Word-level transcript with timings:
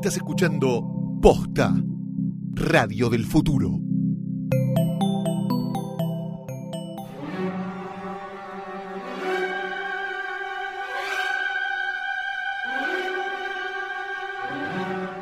Estás 0.00 0.16
escuchando 0.16 0.82
Posta, 1.20 1.74
Radio 2.54 3.10
del 3.10 3.26
Futuro. 3.26 3.78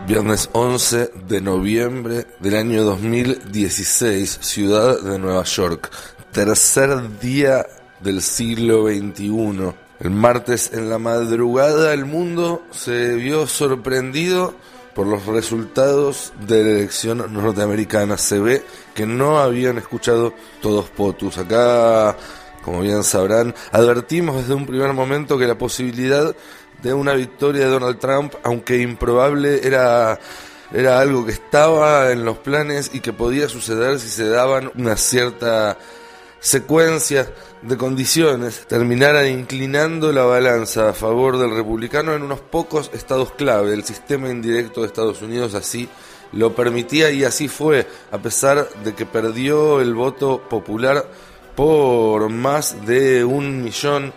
Viernes 0.07 0.49
11 0.53 1.11
de 1.27 1.41
noviembre 1.41 2.29
del 2.39 2.55
año 2.55 2.85
2016, 2.85 4.39
ciudad 4.41 5.01
de 5.01 5.19
Nueva 5.19 5.43
York. 5.43 5.91
Tercer 6.31 7.19
día 7.19 7.67
del 7.99 8.23
siglo 8.23 8.87
XXI. 8.87 9.75
El 9.99 10.11
martes 10.11 10.73
en 10.73 10.89
la 10.89 10.99
madrugada 10.99 11.93
el 11.93 12.05
mundo 12.05 12.63
se 12.71 13.17
vio 13.17 13.49
sorprendido 13.49 14.55
por 14.99 15.07
los 15.07 15.27
resultados 15.27 16.33
de 16.41 16.65
la 16.65 16.71
elección 16.71 17.33
norteamericana. 17.33 18.19
Se 18.19 18.41
ve 18.41 18.65
que 18.97 19.07
no 19.07 19.39
habían 19.39 19.79
escuchado 19.79 20.35
todos 20.61 20.91
POTUS. 20.91 21.39
Acá, 21.39 22.17
como 22.65 22.81
bien 22.81 23.05
sabrán, 23.05 23.55
advertimos 23.71 24.39
desde 24.39 24.55
un 24.55 24.67
primer 24.67 24.93
momento 24.95 25.39
que 25.39 25.47
la 25.47 25.57
posibilidad 25.57 26.35
de 26.83 26.95
una 26.95 27.13
victoria 27.13 27.67
de 27.67 27.71
Donald 27.71 28.01
Trump, 28.01 28.35
aunque 28.43 28.79
improbable, 28.79 29.65
era, 29.65 30.19
era 30.73 30.99
algo 30.99 31.25
que 31.25 31.31
estaba 31.31 32.11
en 32.11 32.25
los 32.25 32.39
planes 32.39 32.91
y 32.93 32.99
que 32.99 33.13
podía 33.13 33.49
suceder 33.49 34.01
si 34.01 34.09
se 34.09 34.29
daban 34.29 34.73
una 34.75 34.97
cierta 34.97 35.79
secuencia 36.41 37.33
de 37.63 37.77
condiciones 37.77 38.67
terminaran 38.67 39.27
inclinando 39.27 40.13
la 40.13 40.25
balanza 40.25 40.91
a 40.91 40.93
favor 40.93 41.39
del 41.39 41.55
republicano 41.55 42.15
en 42.15 42.23
unos 42.23 42.41
pocos 42.41 42.91
estados 42.95 43.33
clave. 43.33 43.75
El 43.75 43.85
sistema 43.85 44.29
indirecto 44.31 44.81
de 44.81 44.87
Estados 44.87 45.23
Unidos 45.23 45.55
así 45.55 45.89
lo 46.33 46.55
permitía 46.55 47.11
y 47.11 47.25
así 47.25 47.49
fue, 47.49 47.87
a 48.11 48.19
pesar 48.19 48.69
de 48.85 48.95
que 48.95 49.07
perdió 49.07 49.81
el 49.81 49.95
voto 49.95 50.43
popular 50.49 51.07
por 51.57 52.29
más 52.29 52.87
de 52.87 53.25
un 53.25 53.65
millón 53.65 54.13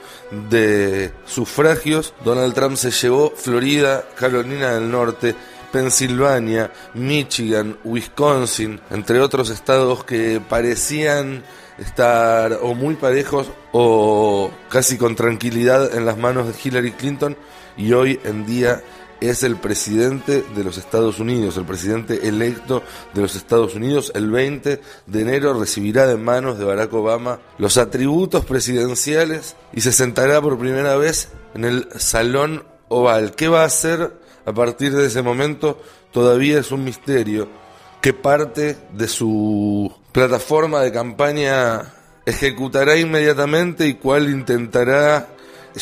de 0.49 1.11
sufragios. 1.25 2.13
Donald 2.23 2.53
Trump 2.53 2.75
se 2.75 2.91
llevó 2.91 3.33
Florida, 3.35 4.05
Carolina 4.15 4.73
del 4.75 4.91
Norte, 4.91 5.35
Pensilvania, 5.71 6.71
Michigan, 6.93 7.79
Wisconsin, 7.83 8.79
entre 8.91 9.21
otros 9.21 9.49
estados 9.49 10.03
que 10.03 10.39
parecían 10.47 11.43
estar 11.81 12.59
o 12.61 12.73
muy 12.75 12.95
parejos 12.95 13.49
o 13.71 14.51
casi 14.69 14.97
con 14.97 15.15
tranquilidad 15.15 15.95
en 15.95 16.05
las 16.05 16.17
manos 16.17 16.47
de 16.47 16.53
Hillary 16.63 16.91
Clinton 16.91 17.35
y 17.75 17.93
hoy 17.93 18.19
en 18.23 18.45
día 18.45 18.81
es 19.19 19.43
el 19.43 19.55
presidente 19.55 20.43
de 20.55 20.63
los 20.63 20.77
Estados 20.77 21.19
Unidos, 21.19 21.55
el 21.57 21.65
presidente 21.65 22.27
electo 22.27 22.81
de 23.13 23.21
los 23.21 23.35
Estados 23.35 23.75
Unidos. 23.75 24.11
El 24.15 24.31
20 24.31 24.81
de 25.05 25.21
enero 25.21 25.53
recibirá 25.53 26.07
de 26.07 26.17
manos 26.17 26.57
de 26.57 26.65
Barack 26.65 26.91
Obama 26.93 27.39
los 27.59 27.77
atributos 27.77 28.45
presidenciales 28.45 29.55
y 29.73 29.81
se 29.81 29.93
sentará 29.93 30.41
por 30.41 30.57
primera 30.57 30.95
vez 30.97 31.29
en 31.53 31.65
el 31.65 31.87
Salón 31.97 32.63
Oval. 32.89 33.35
¿Qué 33.35 33.47
va 33.47 33.61
a 33.61 33.65
hacer 33.65 34.11
a 34.43 34.53
partir 34.53 34.95
de 34.95 35.05
ese 35.05 35.21
momento? 35.21 35.79
Todavía 36.11 36.59
es 36.59 36.71
un 36.71 36.83
misterio. 36.83 37.60
¿Qué 38.01 38.13
parte 38.13 38.77
de 38.93 39.07
su 39.07 39.93
plataforma 40.11 40.81
de 40.81 40.91
campaña 40.91 41.93
ejecutará 42.25 42.97
inmediatamente 42.97 43.87
y 43.87 43.93
cuál 43.95 44.29
intentará 44.29 45.27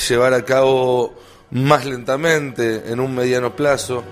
llevar 0.09 0.33
a 0.33 0.43
cabo 0.43 1.13
más 1.51 1.85
lentamente 1.85 2.91
en 2.91 2.99
un 2.99 3.15
mediano 3.15 3.55
plazo. 3.55 4.03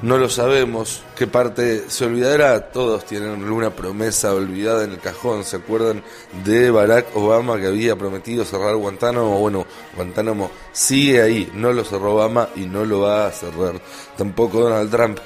No 0.00 0.16
lo 0.16 0.28
sabemos. 0.28 1.02
¿Qué 1.16 1.26
parte 1.26 1.90
se 1.90 2.04
olvidará? 2.04 2.70
Todos 2.70 3.04
tienen 3.04 3.44
alguna 3.44 3.70
promesa 3.70 4.32
olvidada 4.32 4.84
en 4.84 4.92
el 4.92 5.00
cajón. 5.00 5.42
¿Se 5.42 5.56
acuerdan 5.56 6.04
de 6.44 6.70
Barack 6.70 7.16
Obama 7.16 7.58
que 7.58 7.66
había 7.66 7.96
prometido 7.96 8.44
cerrar 8.44 8.76
Guantánamo? 8.76 9.40
Bueno, 9.40 9.66
Guantánamo 9.96 10.52
sigue 10.72 11.20
ahí. 11.20 11.50
No 11.52 11.72
lo 11.72 11.84
cerró 11.84 12.14
Obama 12.14 12.48
y 12.54 12.66
no 12.66 12.84
lo 12.84 13.00
va 13.00 13.26
a 13.26 13.32
cerrar. 13.32 13.80
Tampoco 14.16 14.60
Donald 14.60 14.90
Trump. 14.90 15.18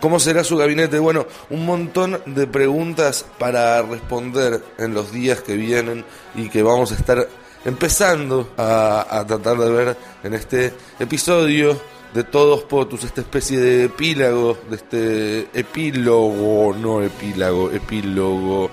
¿Cómo 0.00 0.20
será 0.20 0.44
su 0.44 0.56
gabinete? 0.56 0.98
Bueno, 0.98 1.26
un 1.50 1.66
montón 1.66 2.20
de 2.26 2.46
preguntas 2.46 3.24
para 3.38 3.82
responder 3.82 4.62
en 4.78 4.94
los 4.94 5.12
días 5.12 5.40
que 5.40 5.56
vienen 5.56 6.04
y 6.34 6.48
que 6.48 6.62
vamos 6.62 6.92
a 6.92 6.94
estar 6.94 7.28
empezando 7.64 8.52
a, 8.56 9.24
tratar 9.26 9.58
de 9.58 9.70
ver 9.70 9.96
en 10.22 10.34
este 10.34 10.72
episodio 10.98 11.78
de 12.14 12.24
todos 12.24 12.62
potus, 12.62 13.04
esta 13.04 13.20
especie 13.20 13.58
de 13.58 13.84
epílogo, 13.84 14.58
de 14.68 14.76
este 14.76 15.40
epílogo, 15.58 16.74
no 16.74 17.02
epílogo, 17.02 17.70
epílogo 17.70 18.70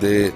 de 0.00 0.32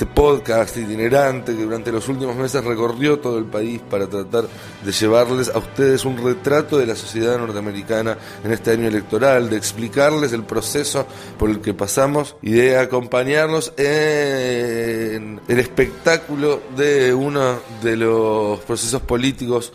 este 0.00 0.14
podcast 0.14 0.78
itinerante 0.78 1.54
que 1.54 1.62
durante 1.62 1.92
los 1.92 2.08
últimos 2.08 2.34
meses 2.34 2.64
recorrió 2.64 3.18
todo 3.18 3.36
el 3.36 3.44
país 3.44 3.82
para 3.90 4.06
tratar 4.06 4.46
de 4.82 4.92
llevarles 4.92 5.50
a 5.54 5.58
ustedes 5.58 6.06
un 6.06 6.16
retrato 6.16 6.78
de 6.78 6.86
la 6.86 6.96
sociedad 6.96 7.36
norteamericana 7.36 8.16
en 8.42 8.50
este 8.50 8.70
año 8.70 8.88
electoral, 8.88 9.50
de 9.50 9.58
explicarles 9.58 10.32
el 10.32 10.44
proceso 10.44 11.06
por 11.38 11.50
el 11.50 11.60
que 11.60 11.74
pasamos 11.74 12.34
y 12.40 12.52
de 12.52 12.78
acompañarlos 12.78 13.74
en 13.76 15.38
el 15.46 15.58
espectáculo 15.58 16.62
de 16.78 17.12
uno 17.12 17.58
de 17.82 17.96
los 17.98 18.58
procesos 18.60 19.02
políticos 19.02 19.70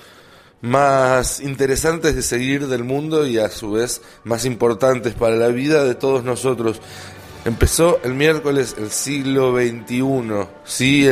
más 0.61 1.39
interesantes 1.41 2.15
de 2.15 2.23
seguir 2.23 2.67
del 2.67 2.83
mundo 2.83 3.27
y 3.27 3.37
a 3.37 3.49
su 3.49 3.73
vez 3.73 4.01
más 4.23 4.45
importantes 4.45 5.13
para 5.13 5.35
la 5.35 5.49
vida 5.49 5.83
de 5.83 5.93
todos 5.93 6.23
nosotros. 6.23 6.81
Empezó 7.45 8.00
el 8.03 8.16
miércoles 8.16 8.73
el 8.79 8.89
siglo 8.89 9.56
XXI, 9.56 10.47
sí, 10.63 11.07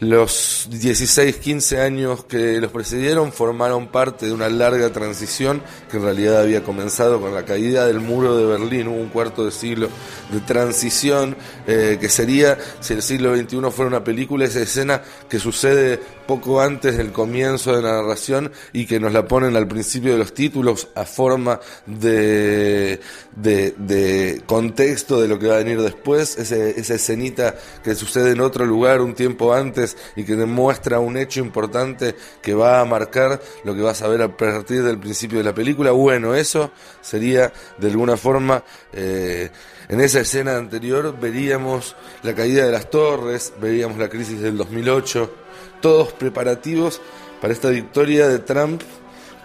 los 0.00 0.68
16, 0.70 1.36
15 1.36 1.80
años 1.82 2.24
que 2.24 2.58
los 2.58 2.72
precedieron 2.72 3.30
formaron 3.30 3.88
parte 3.88 4.24
de 4.24 4.32
una 4.32 4.48
larga 4.48 4.88
transición 4.88 5.62
que 5.90 5.98
en 5.98 6.04
realidad 6.04 6.40
había 6.40 6.64
comenzado 6.64 7.20
con 7.20 7.34
la 7.34 7.44
caída 7.44 7.86
del 7.86 8.00
muro 8.00 8.38
de 8.38 8.46
Berlín, 8.46 8.88
hubo 8.88 8.96
un 8.96 9.10
cuarto 9.10 9.44
de 9.44 9.50
siglo 9.50 9.90
de 10.30 10.40
transición 10.40 11.36
eh, 11.66 11.98
que 12.00 12.08
sería, 12.08 12.56
si 12.80 12.94
el 12.94 13.02
siglo 13.02 13.36
XXI 13.36 13.70
fuera 13.70 13.88
una 13.88 14.04
película, 14.04 14.46
esa 14.46 14.60
escena 14.60 15.02
que 15.28 15.38
sucede 15.38 16.00
poco 16.32 16.62
antes 16.62 16.96
del 16.96 17.12
comienzo 17.12 17.76
de 17.76 17.82
la 17.82 18.00
narración 18.00 18.50
y 18.72 18.86
que 18.86 18.98
nos 18.98 19.12
la 19.12 19.28
ponen 19.28 19.54
al 19.54 19.68
principio 19.68 20.12
de 20.12 20.18
los 20.18 20.32
títulos 20.32 20.88
a 20.94 21.04
forma 21.04 21.60
de, 21.84 23.00
de, 23.36 24.42
contexto 24.46 25.20
de 25.20 25.28
lo 25.28 25.38
que 25.38 25.48
va 25.48 25.56
a 25.56 25.58
venir 25.58 25.82
después, 25.82 26.38
esa 26.38 26.94
escenita 26.94 27.54
que 27.84 27.94
sucede 27.94 28.30
en 28.30 28.40
otro 28.40 28.64
lugar 28.64 29.02
un 29.02 29.14
tiempo 29.14 29.52
antes 29.52 29.94
y 30.16 30.24
que 30.24 30.34
demuestra 30.34 31.00
un 31.00 31.18
hecho 31.18 31.40
importante 31.40 32.14
que 32.40 32.54
va 32.54 32.80
a 32.80 32.86
marcar 32.86 33.38
lo 33.64 33.74
que 33.74 33.82
vas 33.82 34.00
a 34.00 34.08
ver 34.08 34.22
a 34.22 34.34
partir 34.34 34.82
del 34.82 34.98
principio 34.98 35.36
de 35.36 35.44
la 35.44 35.54
película. 35.54 35.90
Bueno, 35.90 36.34
eso 36.34 36.70
sería 37.02 37.52
de 37.76 37.88
alguna 37.88 38.16
forma, 38.16 38.64
eh, 38.94 39.50
en 39.90 40.00
esa 40.00 40.20
escena 40.20 40.56
anterior 40.56 41.14
veríamos 41.20 41.94
la 42.22 42.34
caída 42.34 42.64
de 42.64 42.72
las 42.72 42.88
torres, 42.88 43.52
veríamos 43.60 43.98
la 43.98 44.08
crisis 44.08 44.40
del 44.40 44.56
2008, 44.56 45.41
todos 45.80 46.12
preparativos 46.12 47.00
para 47.40 47.52
esta 47.52 47.70
victoria 47.70 48.28
de 48.28 48.38
Trump 48.38 48.82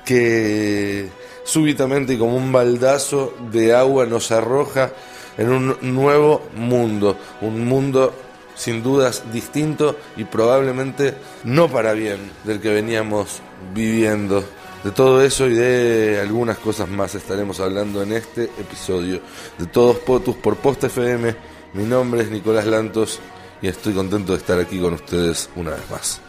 que 0.06 1.10
súbitamente 1.44 2.14
y 2.14 2.18
como 2.18 2.38
un 2.38 2.52
baldazo 2.52 3.34
de 3.52 3.74
agua 3.74 4.06
nos 4.06 4.32
arroja 4.32 4.92
en 5.38 5.50
un 5.50 5.78
nuevo 5.82 6.42
mundo, 6.56 7.18
un 7.42 7.66
mundo 7.66 8.14
sin 8.56 8.82
dudas 8.82 9.24
distinto 9.32 9.96
y 10.18 10.24
probablemente 10.24 11.14
no 11.44 11.70
para 11.70 11.94
bien 11.94 12.20
del 12.44 12.60
que 12.60 12.74
veníamos 12.74 13.42
viviendo. 13.74 14.44
De 14.84 14.92
todo 14.92 15.22
eso 15.22 15.48
y 15.48 15.54
de 15.54 16.20
algunas 16.22 16.58
cosas 16.60 16.88
más 16.88 17.14
estaremos 17.16 17.60
hablando 17.60 18.02
en 18.04 18.14
este 18.14 18.44
episodio. 18.44 19.22
De 19.58 19.66
todos 19.66 19.98
Potus 19.98 20.36
por 20.38 20.56
Post 20.58 20.86
FM. 20.86 21.36
Mi 21.74 21.84
nombre 21.84 22.22
es 22.22 22.32
Nicolás 22.32 22.66
Lantos 22.66 23.20
y 23.62 23.68
estoy 23.68 23.94
contento 23.94 24.34
de 24.34 24.40
estar 24.40 24.60
aquí 24.60 24.80
con 24.80 24.94
ustedes 24.94 25.50
una 25.56 25.72
vez 25.72 25.90
más. 25.90 26.22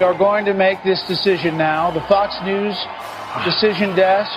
We 0.00 0.06
are 0.06 0.18
going 0.18 0.44
to 0.46 0.54
make 0.54 0.82
this 0.82 1.00
decision 1.06 1.56
now. 1.56 1.90
The 1.92 2.02
Fox 2.08 2.34
News 2.44 2.76
decision 3.44 3.94
desk 3.94 4.30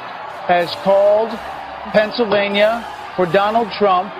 has 0.48 0.74
called 0.84 1.30
Pennsylvania 1.92 2.86
for 3.16 3.26
Donald 3.26 3.72
Trump. 3.78 4.14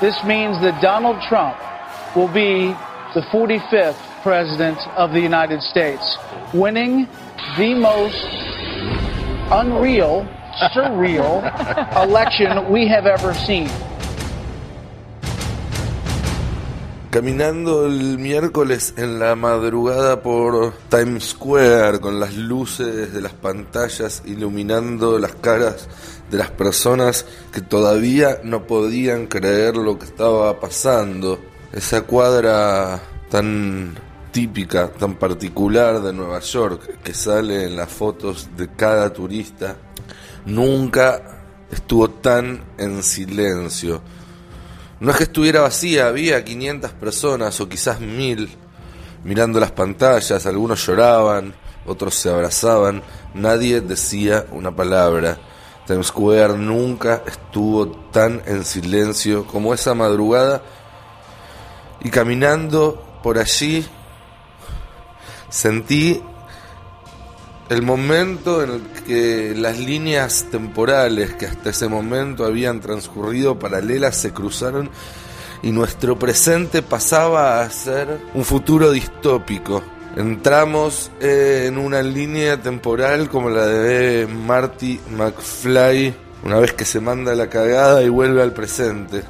This 0.00 0.16
means 0.24 0.60
that 0.60 0.80
Donald 0.82 1.20
Trump 1.28 1.56
will 2.14 2.28
be 2.28 2.74
the 3.14 3.22
45th 3.32 3.96
president 4.22 4.78
of 4.96 5.12
the 5.12 5.20
United 5.20 5.62
States, 5.62 6.16
winning 6.52 7.08
the 7.56 7.74
most 7.74 8.24
unreal, 9.50 10.26
surreal 10.72 11.42
election 12.04 12.70
we 12.70 12.86
have 12.86 13.06
ever 13.06 13.34
seen. 13.34 13.68
Caminando 17.12 17.84
el 17.84 18.16
miércoles 18.16 18.94
en 18.96 19.18
la 19.18 19.36
madrugada 19.36 20.22
por 20.22 20.72
Times 20.88 21.24
Square 21.24 22.00
con 22.00 22.18
las 22.18 22.34
luces 22.34 23.12
de 23.12 23.20
las 23.20 23.34
pantallas 23.34 24.22
iluminando 24.24 25.18
las 25.18 25.34
caras 25.34 25.90
de 26.30 26.38
las 26.38 26.50
personas 26.52 27.26
que 27.52 27.60
todavía 27.60 28.40
no 28.44 28.66
podían 28.66 29.26
creer 29.26 29.76
lo 29.76 29.98
que 29.98 30.06
estaba 30.06 30.58
pasando. 30.58 31.38
Esa 31.70 32.00
cuadra 32.00 32.98
tan 33.28 33.94
típica, 34.30 34.90
tan 34.90 35.16
particular 35.16 36.00
de 36.00 36.14
Nueva 36.14 36.40
York 36.40 37.02
que 37.04 37.12
sale 37.12 37.66
en 37.66 37.76
las 37.76 37.90
fotos 37.90 38.48
de 38.56 38.68
cada 38.68 39.12
turista, 39.12 39.76
nunca 40.46 41.42
estuvo 41.70 42.08
tan 42.08 42.64
en 42.78 43.02
silencio 43.02 44.00
no 45.02 45.10
es 45.10 45.16
que 45.16 45.24
estuviera 45.24 45.62
vacía, 45.62 46.06
había 46.06 46.44
500 46.44 46.92
personas 46.92 47.60
o 47.60 47.68
quizás 47.68 47.98
mil 47.98 48.56
mirando 49.24 49.58
las 49.58 49.72
pantallas, 49.72 50.46
algunos 50.46 50.86
lloraban, 50.86 51.54
otros 51.86 52.14
se 52.14 52.30
abrazaban, 52.30 53.02
nadie 53.34 53.80
decía 53.80 54.46
una 54.52 54.70
palabra. 54.70 55.38
Times 55.88 56.06
Square 56.06 56.56
nunca 56.56 57.24
estuvo 57.26 57.88
tan 58.12 58.42
en 58.46 58.64
silencio 58.64 59.44
como 59.44 59.74
esa 59.74 59.92
madrugada 59.92 60.62
y 62.00 62.08
caminando 62.08 63.20
por 63.24 63.38
allí 63.38 63.84
sentí 65.48 66.22
el 67.72 67.82
momento 67.82 68.62
en 68.62 68.70
el 68.70 68.82
que 69.06 69.54
las 69.56 69.78
líneas 69.78 70.46
temporales 70.50 71.32
que 71.34 71.46
hasta 71.46 71.70
ese 71.70 71.88
momento 71.88 72.44
habían 72.44 72.80
transcurrido 72.80 73.58
paralelas 73.58 74.16
se 74.16 74.32
cruzaron 74.32 74.90
y 75.62 75.72
nuestro 75.72 76.18
presente 76.18 76.82
pasaba 76.82 77.62
a 77.62 77.70
ser 77.70 78.20
un 78.34 78.44
futuro 78.44 78.90
distópico. 78.90 79.82
Entramos 80.16 81.10
en 81.20 81.78
una 81.78 82.02
línea 82.02 82.60
temporal 82.60 83.30
como 83.30 83.48
la 83.48 83.66
de 83.66 84.26
Marty 84.26 85.00
McFly 85.16 86.14
una 86.44 86.58
vez 86.58 86.74
que 86.74 86.84
se 86.84 87.00
manda 87.00 87.34
la 87.34 87.48
cagada 87.48 88.02
y 88.02 88.08
vuelve 88.08 88.42
al 88.42 88.52
presente. 88.52 89.22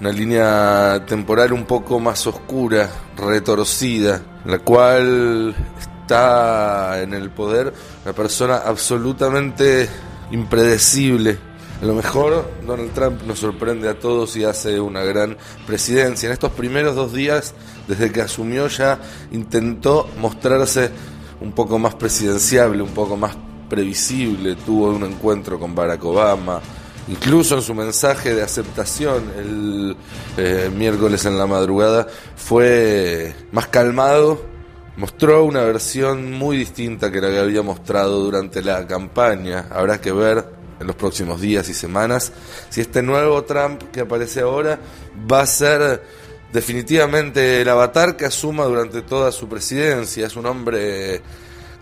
Una 0.00 0.12
línea 0.12 1.04
temporal 1.06 1.52
un 1.52 1.64
poco 1.64 1.98
más 2.00 2.26
oscura, 2.26 2.90
retorcida, 3.16 4.20
la 4.44 4.58
cual 4.58 5.54
está 6.08 7.02
en 7.02 7.12
el 7.12 7.28
poder 7.28 7.70
una 8.02 8.14
persona 8.14 8.62
absolutamente 8.64 9.86
impredecible. 10.30 11.38
A 11.82 11.84
lo 11.84 11.94
mejor 11.94 12.50
Donald 12.66 12.92
Trump 12.94 13.22
nos 13.26 13.40
sorprende 13.40 13.90
a 13.90 13.98
todos 13.98 14.34
y 14.36 14.44
hace 14.44 14.80
una 14.80 15.04
gran 15.04 15.36
presidencia. 15.66 16.26
En 16.26 16.32
estos 16.32 16.52
primeros 16.52 16.96
dos 16.96 17.12
días, 17.12 17.54
desde 17.86 18.10
que 18.10 18.22
asumió, 18.22 18.68
ya 18.68 18.98
intentó 19.32 20.08
mostrarse 20.18 20.90
un 21.42 21.52
poco 21.52 21.78
más 21.78 21.94
presidenciable, 21.94 22.82
un 22.82 22.94
poco 22.94 23.18
más 23.18 23.36
previsible. 23.68 24.56
Tuvo 24.56 24.88
un 24.88 25.04
encuentro 25.04 25.60
con 25.60 25.74
Barack 25.74 26.02
Obama. 26.06 26.60
Incluso 27.08 27.54
en 27.54 27.62
su 27.62 27.74
mensaje 27.74 28.34
de 28.34 28.42
aceptación 28.42 29.24
el 29.36 29.96
eh, 30.38 30.70
miércoles 30.74 31.26
en 31.26 31.36
la 31.36 31.46
madrugada 31.46 32.06
fue 32.34 33.34
más 33.52 33.66
calmado 33.68 34.57
mostró 34.98 35.44
una 35.44 35.62
versión 35.62 36.32
muy 36.32 36.56
distinta 36.56 37.10
que 37.10 37.20
la 37.20 37.30
que 37.30 37.38
había 37.38 37.62
mostrado 37.62 38.20
durante 38.20 38.62
la 38.62 38.84
campaña. 38.86 39.66
Habrá 39.70 40.00
que 40.00 40.10
ver 40.10 40.44
en 40.80 40.86
los 40.86 40.96
próximos 40.96 41.40
días 41.40 41.68
y 41.68 41.74
semanas 41.74 42.32
si 42.68 42.80
este 42.80 43.00
nuevo 43.00 43.42
Trump 43.44 43.80
que 43.92 44.00
aparece 44.00 44.40
ahora 44.40 44.78
va 45.30 45.42
a 45.42 45.46
ser 45.46 46.02
definitivamente 46.52 47.62
el 47.62 47.68
avatar 47.68 48.16
que 48.16 48.26
asuma 48.26 48.64
durante 48.64 49.02
toda 49.02 49.30
su 49.30 49.48
presidencia. 49.48 50.26
Es 50.26 50.34
un 50.34 50.46
hombre 50.46 51.22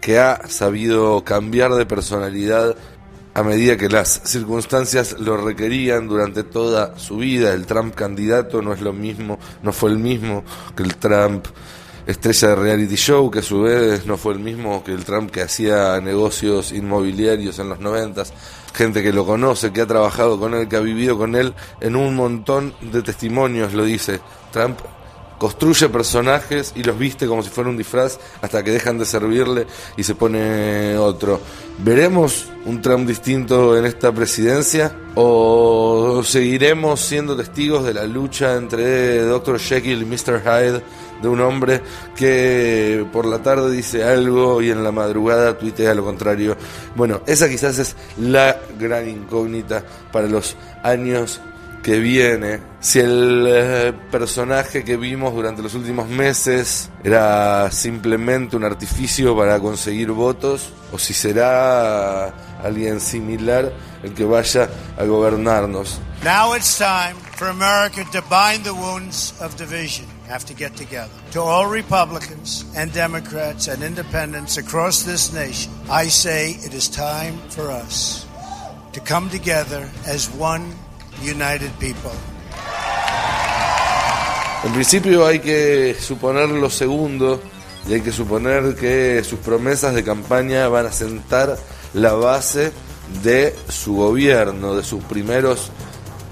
que 0.00 0.18
ha 0.18 0.46
sabido 0.48 1.24
cambiar 1.24 1.74
de 1.74 1.86
personalidad 1.86 2.76
a 3.32 3.42
medida 3.42 3.78
que 3.78 3.88
las 3.88 4.22
circunstancias 4.24 5.16
lo 5.18 5.38
requerían 5.38 6.06
durante 6.06 6.42
toda 6.42 6.98
su 6.98 7.16
vida. 7.16 7.54
El 7.54 7.64
Trump 7.64 7.94
candidato 7.94 8.60
no 8.60 8.74
es 8.74 8.82
lo 8.82 8.92
mismo, 8.92 9.38
no 9.62 9.72
fue 9.72 9.90
el 9.90 9.98
mismo 9.98 10.44
que 10.76 10.82
el 10.82 10.96
Trump 10.96 11.46
estrella 12.06 12.48
de 12.48 12.54
reality 12.54 12.94
show, 12.94 13.30
que 13.30 13.40
a 13.40 13.42
su 13.42 13.62
vez 13.62 14.06
no 14.06 14.16
fue 14.16 14.34
el 14.34 14.38
mismo 14.38 14.82
que 14.84 14.92
el 14.92 15.04
Trump 15.04 15.30
que 15.30 15.42
hacía 15.42 16.00
negocios 16.00 16.72
inmobiliarios 16.72 17.58
en 17.58 17.68
los 17.68 17.80
noventas, 17.80 18.32
gente 18.72 19.02
que 19.02 19.12
lo 19.12 19.26
conoce, 19.26 19.72
que 19.72 19.80
ha 19.80 19.86
trabajado 19.86 20.38
con 20.38 20.54
él, 20.54 20.68
que 20.68 20.76
ha 20.76 20.80
vivido 20.80 21.18
con 21.18 21.34
él, 21.34 21.54
en 21.80 21.96
un 21.96 22.14
montón 22.14 22.74
de 22.80 23.02
testimonios 23.02 23.74
lo 23.74 23.84
dice. 23.84 24.20
Trump 24.52 24.78
construye 25.38 25.88
personajes 25.88 26.72
y 26.74 26.82
los 26.82 26.98
viste 26.98 27.26
como 27.26 27.42
si 27.42 27.50
fuera 27.50 27.70
un 27.70 27.76
disfraz 27.76 28.18
hasta 28.40 28.62
que 28.62 28.70
dejan 28.70 28.98
de 28.98 29.04
servirle 29.04 29.66
y 29.96 30.02
se 30.02 30.14
pone 30.14 30.96
otro. 30.96 31.40
¿Veremos 31.78 32.46
un 32.64 32.80
Trump 32.80 33.06
distinto 33.06 33.76
en 33.76 33.84
esta 33.84 34.12
presidencia 34.12 34.96
o 35.14 36.22
seguiremos 36.24 37.00
siendo 37.00 37.36
testigos 37.36 37.84
de 37.84 37.94
la 37.94 38.06
lucha 38.06 38.56
entre 38.56 39.22
Dr. 39.22 39.58
Jekyll 39.58 40.02
y 40.02 40.04
Mr. 40.04 40.42
Hyde? 40.42 40.82
de 41.20 41.28
un 41.28 41.40
hombre 41.40 41.80
que 42.14 43.06
por 43.12 43.26
la 43.26 43.42
tarde 43.42 43.70
dice 43.70 44.04
algo 44.04 44.60
y 44.62 44.70
en 44.70 44.84
la 44.84 44.92
madrugada 44.92 45.56
tuitea 45.56 45.94
lo 45.94 46.04
contrario. 46.04 46.56
Bueno, 46.94 47.22
esa 47.26 47.48
quizás 47.48 47.78
es 47.78 47.96
la 48.18 48.60
gran 48.78 49.08
incógnita 49.08 49.82
para 50.12 50.26
los 50.26 50.56
años 50.82 51.40
que 51.86 52.00
viene. 52.00 52.60
Si 52.80 52.98
el 52.98 53.46
eh, 53.46 53.92
personaje 54.10 54.82
que 54.82 54.96
vimos 54.96 55.32
durante 55.32 55.62
los 55.62 55.72
últimos 55.74 56.08
meses 56.08 56.90
era 57.04 57.70
simplemente 57.70 58.56
un 58.56 58.64
artificio 58.64 59.36
para 59.36 59.60
conseguir 59.60 60.10
votos 60.10 60.72
o 60.90 60.98
si 60.98 61.14
será 61.14 62.26
alguien 62.60 63.00
similar 63.00 63.72
el 64.02 64.14
que 64.14 64.24
vaya 64.24 64.68
a 64.98 65.04
gobernarnos. 65.04 66.00
Now 66.24 66.56
it's 66.56 66.76
time 66.76 67.14
for 67.36 67.46
America 67.50 68.04
to 68.10 68.20
bind 68.22 68.64
the 68.64 68.74
wounds 68.74 69.32
of 69.40 69.56
division. 69.56 70.06
Have 70.28 70.44
to 70.46 70.54
get 70.54 70.74
together. 70.74 71.14
To 71.34 71.42
all 71.42 71.70
Republicans 71.70 72.64
and 72.74 72.92
Democrats 72.92 73.68
and 73.68 73.84
independents 73.84 74.58
across 74.58 75.04
this 75.04 75.32
nation, 75.32 75.70
I 75.88 76.08
say 76.08 76.56
it 76.64 76.74
is 76.74 76.88
time 76.88 77.38
for 77.48 77.70
us 77.70 78.26
to 78.92 78.98
come 78.98 79.30
together 79.30 79.88
as 80.04 80.28
one 80.30 80.74
united 81.22 81.70
people. 81.78 82.10
En 84.64 84.72
principio 84.72 85.26
hay 85.26 85.38
que 85.38 85.96
suponer 85.98 86.48
lo 86.48 86.70
segundo 86.70 87.40
y 87.88 87.94
hay 87.94 88.00
que 88.00 88.10
suponer 88.10 88.74
que 88.74 89.22
sus 89.22 89.38
promesas 89.38 89.94
de 89.94 90.02
campaña 90.02 90.66
van 90.68 90.86
a 90.86 90.92
sentar 90.92 91.56
la 91.94 92.14
base 92.14 92.72
de 93.22 93.54
su 93.68 93.94
gobierno, 93.94 94.74
de 94.74 94.82
sus 94.82 95.04
primeros 95.04 95.70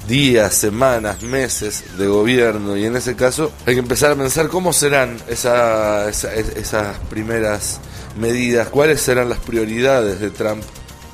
días, 0.08 0.52
semanas, 0.54 1.22
meses 1.22 1.96
de 1.96 2.06
gobierno 2.06 2.76
y 2.76 2.84
en 2.84 2.96
ese 2.96 3.14
caso 3.14 3.52
hay 3.66 3.74
que 3.74 3.80
empezar 3.80 4.10
a 4.12 4.16
pensar 4.16 4.48
cómo 4.48 4.72
serán 4.72 5.16
esas 5.28 6.98
primeras 7.08 7.80
medidas, 8.18 8.68
cuáles 8.68 9.00
serán 9.00 9.28
las 9.28 9.38
prioridades 9.38 10.20
de 10.20 10.30
Trump 10.30 10.62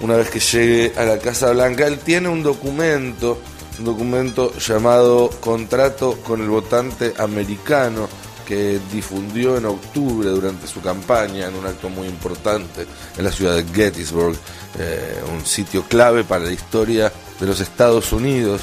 una 0.01 0.17
vez 0.17 0.31
que 0.31 0.41
llegue 0.41 0.93
a 0.97 1.05
la 1.05 1.19
Casa 1.19 1.51
Blanca. 1.53 1.87
Él 1.87 1.99
tiene 1.99 2.29
un 2.29 2.43
documento, 2.43 3.39
un 3.81 3.85
documento 3.85 4.53
llamado 4.59 5.31
Contrato 5.41 6.19
con 6.23 6.41
el 6.41 6.49
Votante 6.49 7.15
Americano 7.19 8.09
que 8.47 8.79
difundió 8.93 9.57
en 9.57 9.65
octubre 9.65 10.29
durante 10.29 10.67
su 10.67 10.81
campaña 10.81 11.49
en 11.49 11.55
un 11.55 11.67
acto 11.67 11.89
muy 11.89 12.07
importante 12.07 12.87
en 13.17 13.25
la 13.25 13.33
ciudad 13.33 13.55
de 13.57 13.65
Gettysburg, 13.65 14.37
eh, 14.79 15.23
un 15.33 15.47
sitio 15.47 15.85
clave 15.85 16.25
para 16.25 16.45
la 16.45 16.53
historia 16.53 17.13
de 17.39 17.47
los 17.47 17.61
Estados 17.61 18.13
Unidos 18.13 18.61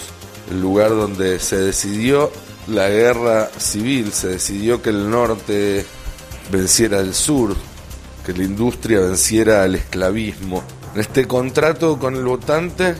el 0.51 0.61
lugar 0.61 0.91
donde 0.91 1.39
se 1.39 1.57
decidió 1.57 2.31
la 2.67 2.89
guerra 2.89 3.49
civil, 3.57 4.11
se 4.11 4.27
decidió 4.27 4.81
que 4.81 4.89
el 4.89 5.09
norte 5.09 5.85
venciera 6.51 6.99
al 6.99 7.13
sur, 7.13 7.55
que 8.25 8.33
la 8.33 8.43
industria 8.43 8.99
venciera 8.99 9.63
al 9.63 9.75
esclavismo. 9.75 10.63
En 10.93 11.01
este 11.01 11.27
contrato 11.27 11.97
con 11.97 12.15
el 12.15 12.23
votante, 12.23 12.95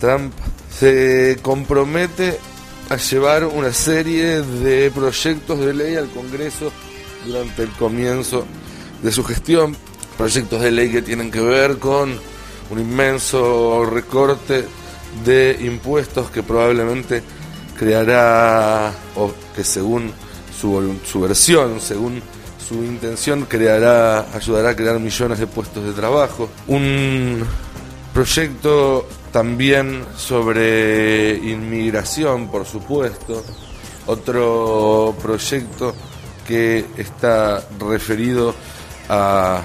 Trump 0.00 0.32
se 0.78 1.38
compromete 1.42 2.38
a 2.88 2.96
llevar 2.96 3.44
una 3.44 3.72
serie 3.72 4.42
de 4.42 4.90
proyectos 4.90 5.60
de 5.60 5.74
ley 5.74 5.96
al 5.96 6.08
Congreso 6.10 6.72
durante 7.26 7.62
el 7.62 7.70
comienzo 7.70 8.46
de 9.02 9.12
su 9.12 9.24
gestión, 9.24 9.76
proyectos 10.16 10.60
de 10.60 10.70
ley 10.70 10.90
que 10.90 11.02
tienen 11.02 11.30
que 11.30 11.40
ver 11.40 11.78
con 11.78 12.18
un 12.70 12.78
inmenso 12.78 13.84
recorte 13.84 14.64
de 15.24 15.56
impuestos 15.60 16.30
que 16.30 16.42
probablemente 16.42 17.22
creará, 17.78 18.92
o 19.16 19.32
que 19.54 19.64
según 19.64 20.12
su, 20.58 20.96
su 21.04 21.20
versión, 21.20 21.80
según 21.80 22.22
su 22.66 22.74
intención, 22.84 23.46
creará, 23.46 24.32
ayudará 24.34 24.70
a 24.70 24.76
crear 24.76 24.98
millones 25.00 25.38
de 25.38 25.46
puestos 25.46 25.84
de 25.84 25.92
trabajo. 25.92 26.48
Proyecto 28.20 29.08
también 29.32 30.04
sobre 30.14 31.36
inmigración, 31.36 32.48
por 32.50 32.66
supuesto, 32.66 33.42
Otro 34.06 35.14
proyecto 35.22 35.94
que 36.46 36.84
está 36.98 37.64
referido 37.78 38.54
a 39.08 39.62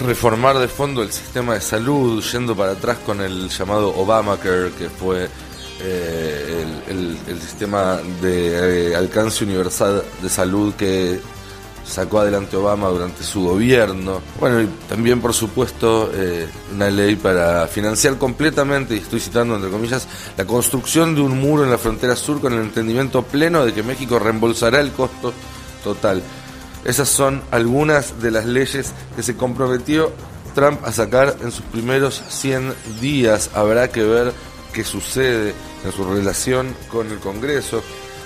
reformar 0.00 0.58
de 0.58 0.68
fondo 0.68 1.02
el 1.02 1.12
sistema 1.12 1.52
de 1.52 1.60
salud, 1.60 2.24
yendo 2.32 2.56
para 2.56 2.72
atrás 2.72 2.96
con 3.04 3.20
el 3.20 3.50
llamado 3.50 3.94
Obamacare, 3.94 4.70
que 4.78 4.88
fue 4.88 5.28
eh, 5.82 6.64
el, 6.88 7.40
sistema 7.42 8.00
de 8.22 8.92
eh, 8.92 8.96
alcance 8.96 9.44
universal 9.44 10.02
de 10.22 10.28
salud 10.30 10.72
que 10.76 11.20
sacó 11.92 12.20
adelante 12.20 12.56
Obama 12.56 12.88
durante 12.88 13.22
su 13.22 13.42
gobierno. 13.42 14.22
Bueno, 14.40 14.62
y 14.62 14.66
también, 14.88 15.20
por 15.20 15.34
supuesto, 15.34 16.10
eh, 16.14 16.48
una 16.74 16.88
ley 16.88 17.16
para 17.16 17.66
financiar 17.68 18.16
completamente, 18.16 18.94
y 18.94 18.98
estoy 18.98 19.20
citando 19.20 19.56
entre 19.56 19.70
comillas, 19.70 20.08
la 20.36 20.46
construcción 20.46 21.14
de 21.14 21.20
un 21.20 21.38
muro 21.38 21.64
en 21.64 21.70
la 21.70 21.76
frontera 21.76 22.16
sur 22.16 22.40
con 22.40 22.54
el 22.54 22.60
entendimiento 22.60 23.22
pleno 23.22 23.66
de 23.66 23.74
que 23.74 23.82
México 23.82 24.18
reembolsará 24.18 24.80
el 24.80 24.92
costo 24.92 25.34
total. 25.84 26.22
Esas 26.84 27.10
son 27.10 27.42
algunas 27.50 28.20
de 28.22 28.30
las 28.30 28.46
leyes 28.46 28.92
que 29.14 29.22
se 29.22 29.36
comprometió 29.36 30.12
Trump 30.54 30.80
a 30.84 30.92
sacar 30.92 31.36
en 31.42 31.52
sus 31.52 31.64
primeros 31.66 32.22
100 32.28 32.74
días. 33.02 33.50
Habrá 33.54 33.88
que 33.88 34.02
ver 34.02 34.32
qué 34.72 34.82
sucede 34.82 35.54
en 35.84 35.92
su 35.92 36.04
relación 36.04 36.74
con 36.90 37.10
el 37.10 37.18
Congreso. 37.18 37.82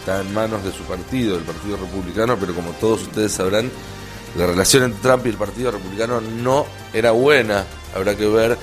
Está 0.07 0.21
en 0.21 0.33
manos 0.33 0.63
de 0.63 0.71
su 0.71 0.85
partido, 0.85 1.37
el 1.37 1.43
Partido 1.43 1.77
Republicano, 1.79 2.37
pero 2.39 2.55
como 2.55 2.71
todos 2.75 3.03
ustedes 3.03 3.33
sabrán, 3.33 3.69
la 4.37 4.47
relación 4.47 4.85
entre 4.85 5.03
Trump 5.03 5.27
y 5.27 5.31
el 5.31 5.35
Partido 5.35 5.73
Republicano 5.73 6.21
no 6.21 6.65
era 6.93 7.11
buena. 7.11 7.65
Habrá 7.93 8.17
que 8.17 8.29
ver 8.29 8.57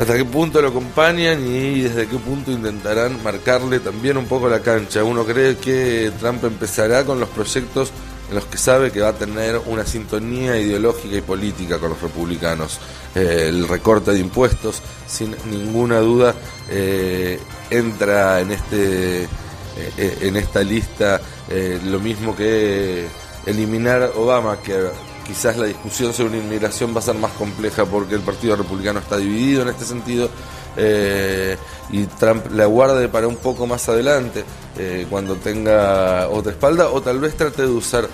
hasta 0.00 0.16
qué 0.16 0.24
punto 0.24 0.60
lo 0.60 0.70
acompañan 0.70 1.46
y 1.46 1.82
desde 1.82 2.08
qué 2.08 2.16
punto 2.16 2.50
intentarán 2.50 3.22
marcarle 3.22 3.78
también 3.78 4.16
un 4.16 4.26
poco 4.26 4.48
la 4.48 4.62
cancha. 4.62 5.04
Uno 5.04 5.24
cree 5.24 5.58
que 5.58 6.10
Trump 6.18 6.42
empezará 6.42 7.04
con 7.04 7.20
los 7.20 7.28
proyectos 7.28 7.92
en 8.28 8.34
los 8.34 8.46
que 8.46 8.58
sabe 8.58 8.90
que 8.90 9.00
va 9.00 9.10
a 9.10 9.14
tener 9.14 9.60
una 9.66 9.86
sintonía 9.86 10.58
ideológica 10.58 11.14
y 11.14 11.20
política 11.20 11.78
con 11.78 11.90
los 11.90 12.02
republicanos. 12.02 12.80
Eh, 13.14 13.46
el 13.46 13.68
recorte 13.68 14.10
de 14.10 14.18
impuestos, 14.18 14.82
sin 15.06 15.36
ninguna 15.48 16.00
duda, 16.00 16.34
eh, 16.68 17.38
entra 17.70 18.40
en 18.40 18.50
este 18.50 19.28
eh, 19.76 20.18
en 20.22 20.36
esta 20.36 20.62
lista 20.62 21.20
lo 21.84 21.98
mismo 21.98 22.36
que 22.36 23.06
eliminar 23.46 24.12
Obama, 24.16 24.58
que 24.62 24.88
quizás 25.26 25.56
la 25.56 25.66
discusión 25.66 26.12
sobre 26.12 26.38
inmigración 26.38 26.94
va 26.94 27.00
a 27.00 27.02
ser 27.02 27.16
más 27.16 27.32
compleja 27.32 27.84
porque 27.84 28.14
el 28.14 28.20
Partido 28.20 28.56
Republicano 28.56 29.00
está 29.00 29.16
dividido 29.16 29.62
en 29.62 29.68
este 29.68 29.84
sentido. 29.84 30.30
y 31.90 32.04
Trump 32.18 32.52
la 32.52 32.66
guarde 32.66 33.08
para 33.08 33.26
un 33.26 33.36
poco 33.36 33.66
más 33.66 33.88
adelante, 33.88 34.44
cuando 35.08 35.34
tenga 35.36 36.28
otra 36.28 36.52
espalda, 36.52 36.88
o 36.90 37.00
tal 37.02 37.18
vez 37.18 37.34
trate 37.36 37.62
de 37.62 37.68
usar 37.68 38.08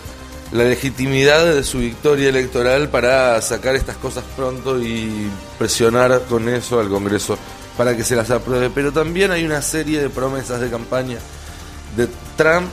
la 0.53 0.65
legitimidad 0.65 1.45
de 1.45 1.65
su 1.65 1.79
victoria 1.79 2.29
electoral 2.29 2.89
para 2.89 3.41
sacar 3.43 3.75
estas 3.75 3.97
cosas 3.97 4.25
pronto 4.37 4.81
y 4.81 5.31
presionar 5.59 6.23
con 6.29 6.49
eso 6.49 6.79
al 6.79 6.89
Congreso 6.89 7.37
para 7.77 7.97
que 7.97 8.05
se 8.05 8.17
las 8.17 8.31
apruebe. 8.31 8.71
Pero 8.71 8.93
también 8.93 9.31
hay 9.33 9.45
una 9.45 9.63
serie 9.63 10.01
de 10.01 10.09
promesas 10.09 10.61
de 10.61 10.71
campaña 10.71 11.19
de 11.97 12.09
Trump 12.37 12.69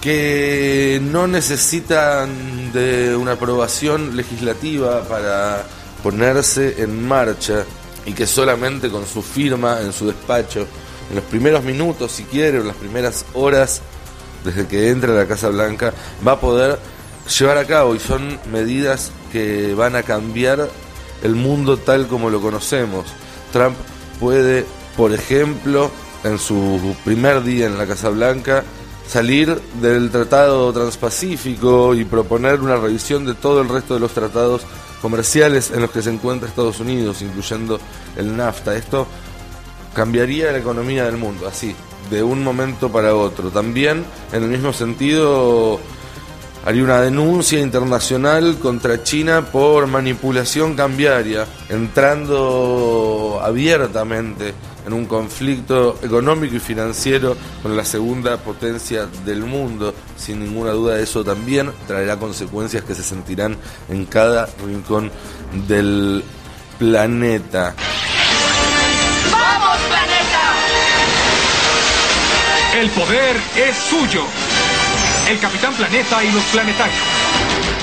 que 0.00 1.00
no 1.02 1.26
necesitan 1.26 2.72
de 2.72 3.16
una 3.16 3.32
aprobación 3.32 4.16
legislativa 4.16 5.02
para 5.02 5.64
ponerse 6.02 6.82
en 6.82 7.06
marcha 7.06 7.64
y 8.06 8.12
que 8.12 8.26
solamente 8.26 8.90
con 8.90 9.06
su 9.06 9.22
firma 9.22 9.80
en 9.80 9.92
su 9.92 10.06
despacho, 10.06 10.66
en 11.10 11.16
los 11.16 11.24
primeros 11.24 11.64
minutos 11.64 12.12
si 12.12 12.24
quiere, 12.24 12.58
o 12.58 12.60
en 12.62 12.68
las 12.68 12.76
primeras 12.76 13.24
horas, 13.34 13.82
desde 14.44 14.66
que 14.66 14.90
entra 14.90 15.12
a 15.12 15.16
la 15.16 15.26
Casa 15.26 15.48
Blanca, 15.48 15.92
va 16.26 16.32
a 16.32 16.40
poder 16.40 16.78
llevar 17.38 17.58
a 17.58 17.66
cabo 17.66 17.94
y 17.94 17.98
son 17.98 18.38
medidas 18.50 19.10
que 19.32 19.74
van 19.74 19.96
a 19.96 20.02
cambiar 20.02 20.68
el 21.22 21.34
mundo 21.34 21.76
tal 21.76 22.06
como 22.06 22.30
lo 22.30 22.40
conocemos. 22.40 23.06
Trump 23.52 23.76
puede, 24.20 24.64
por 24.96 25.12
ejemplo, 25.12 25.90
en 26.24 26.38
su 26.38 26.96
primer 27.04 27.42
día 27.42 27.66
en 27.66 27.78
la 27.78 27.86
Casa 27.86 28.08
Blanca, 28.08 28.64
salir 29.06 29.60
del 29.80 30.10
Tratado 30.10 30.72
Transpacífico 30.72 31.94
y 31.94 32.04
proponer 32.04 32.60
una 32.60 32.76
revisión 32.76 33.24
de 33.24 33.34
todo 33.34 33.62
el 33.62 33.68
resto 33.68 33.94
de 33.94 34.00
los 34.00 34.12
tratados 34.12 34.62
comerciales 35.00 35.70
en 35.70 35.80
los 35.80 35.90
que 35.90 36.02
se 36.02 36.10
encuentra 36.10 36.48
Estados 36.48 36.80
Unidos, 36.80 37.22
incluyendo 37.22 37.80
el 38.16 38.36
NAFTA. 38.36 38.76
Esto 38.76 39.06
cambiaría 39.94 40.52
la 40.52 40.58
economía 40.58 41.04
del 41.04 41.16
mundo, 41.16 41.48
así, 41.48 41.74
de 42.10 42.22
un 42.22 42.44
momento 42.44 42.90
para 42.90 43.14
otro. 43.14 43.50
También, 43.50 44.04
en 44.32 44.42
el 44.42 44.50
mismo 44.50 44.72
sentido, 44.72 45.80
haría 46.64 46.84
una 46.84 47.00
denuncia 47.00 47.60
internacional 47.60 48.58
contra 48.58 49.02
China 49.02 49.46
por 49.50 49.86
manipulación 49.86 50.74
cambiaria, 50.74 51.46
entrando 51.68 53.40
abiertamente 53.42 54.52
en 54.88 54.94
un 54.94 55.04
conflicto 55.04 55.98
económico 56.02 56.56
y 56.56 56.60
financiero 56.60 57.36
con 57.62 57.76
la 57.76 57.84
segunda 57.84 58.38
potencia 58.38 59.06
del 59.24 59.44
mundo. 59.44 59.94
Sin 60.16 60.40
ninguna 60.40 60.70
duda 60.70 60.98
eso 60.98 61.22
también 61.22 61.70
traerá 61.86 62.16
consecuencias 62.16 62.82
que 62.84 62.94
se 62.94 63.02
sentirán 63.02 63.56
en 63.90 64.06
cada 64.06 64.48
rincón 64.64 65.12
del 65.68 66.24
planeta. 66.78 67.74
El 72.74 72.88
poder 72.90 73.36
es 73.56 73.76
suyo. 73.76 74.22
El 75.28 75.38
Capitán 75.38 75.74
Planeta 75.74 76.24
y 76.24 76.32
los 76.32 76.44
planetarios. 76.44 77.17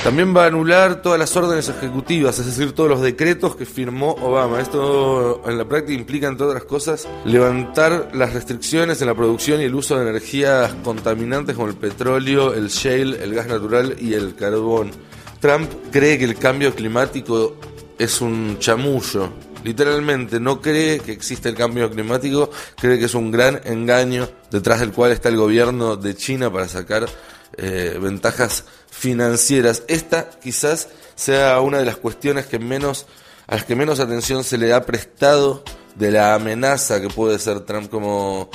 También 0.06 0.36
va 0.36 0.44
a 0.44 0.46
anular 0.46 1.02
todas 1.02 1.18
las 1.18 1.36
órdenes 1.36 1.68
ejecutivas, 1.68 2.38
es 2.38 2.46
decir, 2.46 2.70
todos 2.70 2.88
los 2.88 3.00
decretos 3.00 3.56
que 3.56 3.66
firmó 3.66 4.12
Obama. 4.12 4.60
Esto 4.60 5.42
en 5.44 5.58
la 5.58 5.64
práctica 5.64 5.98
implica, 5.98 6.28
entre 6.28 6.46
otras 6.46 6.62
cosas, 6.62 7.08
levantar 7.24 8.10
las 8.14 8.32
restricciones 8.32 9.00
en 9.00 9.08
la 9.08 9.16
producción 9.16 9.60
y 9.60 9.64
el 9.64 9.74
uso 9.74 9.98
de 9.98 10.08
energías 10.08 10.72
contaminantes 10.84 11.56
como 11.56 11.66
el 11.66 11.74
petróleo, 11.74 12.54
el 12.54 12.68
shale, 12.68 13.20
el 13.20 13.34
gas 13.34 13.48
natural 13.48 13.96
y 13.98 14.14
el 14.14 14.36
carbón. 14.36 14.92
Trump 15.40 15.68
cree 15.90 16.18
que 16.18 16.24
el 16.24 16.36
cambio 16.36 16.72
climático 16.72 17.56
es 17.98 18.20
un 18.20 18.60
chamullo 18.60 19.32
literalmente 19.64 20.38
no 20.38 20.60
cree 20.60 21.00
que 21.00 21.10
existe 21.10 21.48
el 21.48 21.56
cambio 21.56 21.90
climático, 21.90 22.50
cree 22.80 23.00
que 23.00 23.06
es 23.06 23.14
un 23.16 23.32
gran 23.32 23.60
engaño 23.64 24.28
detrás 24.48 24.78
del 24.78 24.92
cual 24.92 25.10
está 25.10 25.28
el 25.28 25.36
gobierno 25.36 25.96
de 25.96 26.14
China 26.14 26.52
para 26.52 26.68
sacar 26.68 27.08
eh, 27.56 27.98
ventajas 28.00 28.64
financieras. 28.98 29.82
Esta 29.88 30.30
quizás 30.30 30.88
sea 31.14 31.60
una 31.60 31.78
de 31.78 31.84
las 31.84 31.96
cuestiones 31.96 32.46
que 32.46 32.58
menos, 32.58 33.06
a 33.46 33.56
las 33.56 33.64
que 33.64 33.76
menos 33.76 34.00
atención 34.00 34.44
se 34.44 34.58
le 34.58 34.72
ha 34.72 34.84
prestado 34.84 35.62
de 35.94 36.10
la 36.10 36.34
amenaza 36.34 37.00
que 37.00 37.08
puede 37.08 37.38
ser 37.38 37.60
Trump 37.60 37.90
como, 37.90 38.50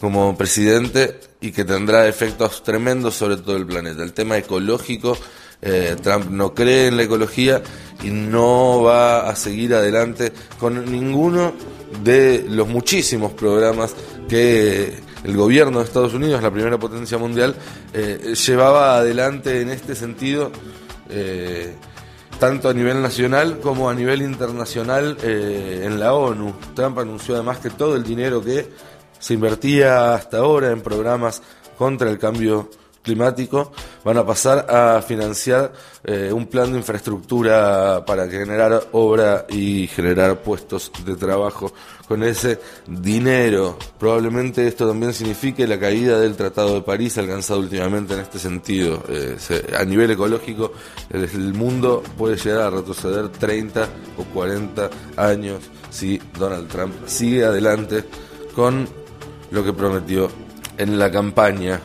como 0.00 0.36
presidente 0.36 1.20
y 1.40 1.52
que 1.52 1.64
tendrá 1.64 2.08
efectos 2.08 2.62
tremendos 2.62 3.14
sobre 3.14 3.36
todo 3.36 3.56
el 3.56 3.66
planeta. 3.66 4.02
El 4.02 4.12
tema 4.12 4.38
ecológico 4.38 5.16
eh, 5.66 5.96
Trump 6.02 6.30
no 6.30 6.54
cree 6.54 6.88
en 6.88 6.96
la 6.98 7.04
ecología 7.04 7.62
y 8.02 8.10
no 8.10 8.82
va 8.82 9.28
a 9.28 9.34
seguir 9.34 9.74
adelante 9.74 10.30
con 10.58 10.90
ninguno 10.90 11.54
de 12.02 12.44
los 12.48 12.68
muchísimos 12.68 13.32
programas 13.32 13.94
que 14.28 15.03
el 15.24 15.36
gobierno 15.36 15.78
de 15.78 15.84
Estados 15.84 16.14
Unidos, 16.14 16.42
la 16.42 16.50
primera 16.50 16.78
potencia 16.78 17.18
mundial, 17.18 17.56
eh, 17.92 18.34
llevaba 18.46 18.98
adelante 18.98 19.60
en 19.60 19.70
este 19.70 19.94
sentido, 19.94 20.52
eh, 21.08 21.74
tanto 22.38 22.68
a 22.68 22.74
nivel 22.74 23.02
nacional 23.02 23.58
como 23.60 23.88
a 23.88 23.94
nivel 23.94 24.22
internacional 24.22 25.16
en 25.22 25.98
la 25.98 26.14
ONU. 26.14 26.54
Trump 26.74 26.98
anunció 26.98 27.34
además 27.34 27.58
que 27.58 27.70
todo 27.70 27.96
el 27.96 28.02
dinero 28.02 28.42
que 28.42 28.68
se 29.18 29.34
invertía 29.34 30.14
hasta 30.14 30.38
ahora 30.38 30.70
en 30.70 30.82
programas 30.82 31.42
contra 31.78 32.10
el 32.10 32.18
cambio 32.18 32.68
climático 32.68 32.83
van 34.04 34.16
a 34.16 34.24
pasar 34.24 34.66
a 34.68 35.02
financiar 35.02 35.72
eh, 36.02 36.32
un 36.32 36.46
plan 36.46 36.72
de 36.72 36.78
infraestructura 36.78 38.04
para 38.06 38.28
generar 38.28 38.88
obra 38.92 39.46
y 39.48 39.86
generar 39.88 40.40
puestos 40.40 40.90
de 41.04 41.14
trabajo 41.16 41.72
con 42.08 42.22
ese 42.22 42.60
dinero. 42.86 43.78
Probablemente 43.98 44.66
esto 44.66 44.88
también 44.88 45.12
signifique 45.12 45.66
la 45.66 45.78
caída 45.78 46.18
del 46.18 46.36
Tratado 46.36 46.74
de 46.74 46.82
París 46.82 47.18
alcanzado 47.18 47.60
últimamente 47.60 48.14
en 48.14 48.20
este 48.20 48.38
sentido. 48.38 49.02
Eh, 49.08 49.36
a 49.78 49.84
nivel 49.84 50.10
ecológico, 50.10 50.72
el 51.10 51.54
mundo 51.54 52.02
puede 52.16 52.36
llegar 52.36 52.62
a 52.62 52.70
retroceder 52.70 53.28
30 53.28 53.88
o 54.18 54.24
40 54.32 54.90
años 55.16 55.60
si 55.90 56.20
Donald 56.38 56.68
Trump 56.68 56.94
sigue 57.06 57.44
adelante 57.44 58.04
con 58.54 58.88
lo 59.50 59.64
que 59.64 59.72
prometió 59.72 60.28
en 60.76 60.98
la 60.98 61.10
campaña 61.10 61.80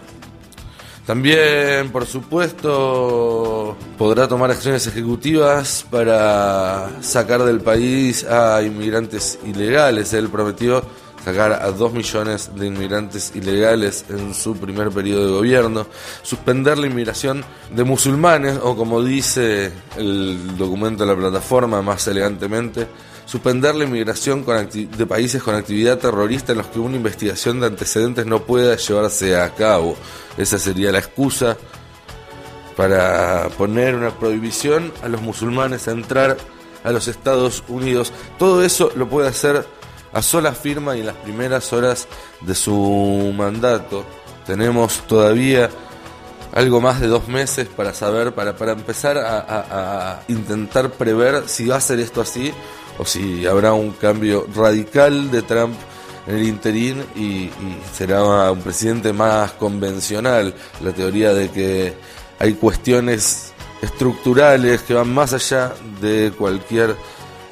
también, 1.09 1.91
por 1.91 2.05
supuesto, 2.05 3.75
podrá 3.97 4.27
tomar 4.27 4.51
acciones 4.51 4.85
ejecutivas 4.85 5.83
para 5.89 7.01
sacar 7.01 7.41
del 7.45 7.61
país 7.61 8.23
a 8.25 8.61
inmigrantes 8.61 9.39
ilegales. 9.43 10.13
Él 10.13 10.29
prometió 10.29 10.83
sacar 11.25 11.53
a 11.53 11.71
dos 11.71 11.93
millones 11.93 12.51
de 12.53 12.67
inmigrantes 12.67 13.31
ilegales 13.33 14.05
en 14.09 14.35
su 14.35 14.55
primer 14.55 14.91
periodo 14.91 15.25
de 15.25 15.31
gobierno, 15.31 15.87
suspender 16.21 16.77
la 16.77 16.85
inmigración 16.85 17.43
de 17.73 17.83
musulmanes, 17.83 18.59
o 18.61 18.75
como 18.75 19.01
dice 19.01 19.71
el 19.97 20.57
documento 20.59 21.07
de 21.07 21.15
la 21.15 21.19
plataforma 21.19 21.81
más 21.81 22.07
elegantemente, 22.07 22.87
suspender 23.29 23.75
la 23.75 23.83
inmigración 23.83 24.43
de 24.43 25.05
países 25.05 25.43
con 25.43 25.53
actividad 25.53 25.99
terrorista 25.99 26.53
en 26.53 26.57
los 26.57 26.67
que 26.67 26.79
una 26.79 26.95
investigación 26.95 27.59
de 27.59 27.67
antecedentes 27.67 28.25
no 28.25 28.41
pueda 28.41 28.75
llevarse 28.75 29.39
a 29.39 29.53
cabo. 29.53 29.95
Esa 30.35 30.57
sería 30.57 30.91
la 30.91 30.97
excusa 30.97 31.55
para 32.75 33.49
poner 33.49 33.93
una 33.93 34.09
prohibición 34.09 34.91
a 35.03 35.09
los 35.09 35.21
musulmanes 35.21 35.87
a 35.87 35.91
entrar 35.91 36.37
a 36.83 36.91
los 36.91 37.07
Estados 37.07 37.63
Unidos. 37.67 38.11
Todo 38.39 38.63
eso 38.63 38.91
lo 38.95 39.07
puede 39.07 39.27
hacer 39.27 39.63
a 40.11 40.21
sola 40.23 40.53
firma 40.53 40.97
y 40.97 41.01
en 41.01 41.05
las 41.05 41.17
primeras 41.17 41.71
horas 41.71 42.07
de 42.41 42.55
su 42.55 43.31
mandato. 43.37 44.05
Tenemos 44.47 45.05
todavía 45.05 45.69
algo 46.55 46.81
más 46.81 46.99
de 46.99 47.05
dos 47.05 47.27
meses 47.27 47.67
para 47.67 47.93
saber, 47.93 48.33
para, 48.33 48.55
para 48.55 48.71
empezar 48.71 49.19
a, 49.19 50.23
intentar 50.27 50.89
prever 50.89 51.47
si 51.47 51.67
va 51.67 51.75
a 51.75 51.81
ser 51.81 51.99
esto 51.99 52.21
así 52.21 52.51
o 52.99 53.05
si 53.05 53.47
habrá 53.47 53.73
un 53.73 53.91
cambio 53.93 54.45
radical 54.53 55.31
de 55.31 55.41
Trump 55.41 55.75
en 56.27 56.35
el 56.35 56.43
interín 56.43 57.03
y, 57.15 57.49
será 57.93 58.51
un 58.51 58.61
presidente 58.61 59.13
más 59.13 59.53
convencional. 59.53 60.53
La 60.81 60.91
teoría 60.91 61.33
de 61.33 61.49
que 61.49 61.93
hay 62.37 62.53
cuestiones 62.53 63.53
estructurales 63.81 64.81
que 64.81 64.93
van 64.93 65.13
más 65.13 65.33
allá 65.33 65.73
de 66.01 66.33
cualquier 66.37 66.95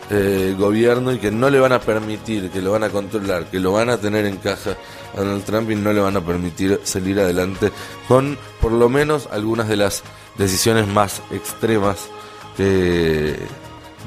eh, 0.10 0.56
gobierno 0.58 1.13
y 1.13 1.18
que 1.18 1.32
no 1.32 1.50
le 1.50 1.60
van 1.60 1.72
a 1.72 1.80
permitir, 1.80 2.50
que 2.50 2.62
lo 2.62 2.74
van 2.74 2.84
a 2.84 2.89
controlar, 2.89 3.46
que 3.46 3.60
lo 3.60 3.72
van 3.72 3.89
a 3.89 3.98
tener 3.98 4.25
en 4.25 4.38
caja 4.38 4.75
a 5.16 5.20
Donald 5.20 5.46
Trump 5.46 5.72
y 5.72 5.75
no 5.75 5.94
le 5.94 6.01
van 6.01 6.18
a 6.18 6.22
permitir 6.22 6.80
salir 6.84 7.20
adelante 7.20 7.72
con 8.08 8.38
por 8.62 8.74
lo 8.74 8.89
menos 8.89 9.27
algunas 9.32 9.68
de 9.70 9.77
las 9.77 10.04
decisiones 10.38 10.88
más 10.88 11.22
extremas 11.32 12.08
que 12.56 13.38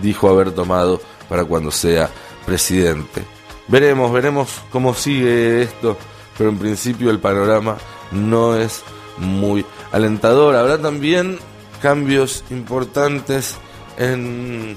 dijo 0.02 0.28
haber 0.28 0.52
tomado 0.52 1.00
para 1.30 1.44
cuando 1.44 1.70
sea 1.70 2.10
presidente. 2.44 3.22
Veremos, 3.68 4.12
veremos 4.12 4.49
cómo 4.70 4.94
sigue 4.94 5.62
esto, 5.62 5.96
pero 6.37 6.50
en 6.50 6.58
principio 6.58 7.08
el 7.10 7.20
panorama 7.20 7.78
no 8.10 8.56
es 8.56 8.82
muy 9.16 9.64
alentador. 9.92 10.56
Habrá 10.56 10.76
también 10.76 11.38
cambios 11.80 12.44
importantes 12.50 13.54
en 13.96 14.76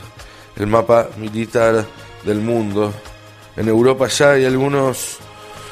el 0.56 0.68
mapa 0.68 1.10
militar 1.18 1.86
del 2.24 2.40
mundo. 2.40 2.94
En 3.58 3.68
Europa 3.68 4.08
ya 4.08 4.34
hay 4.34 4.46
algunos 4.46 5.18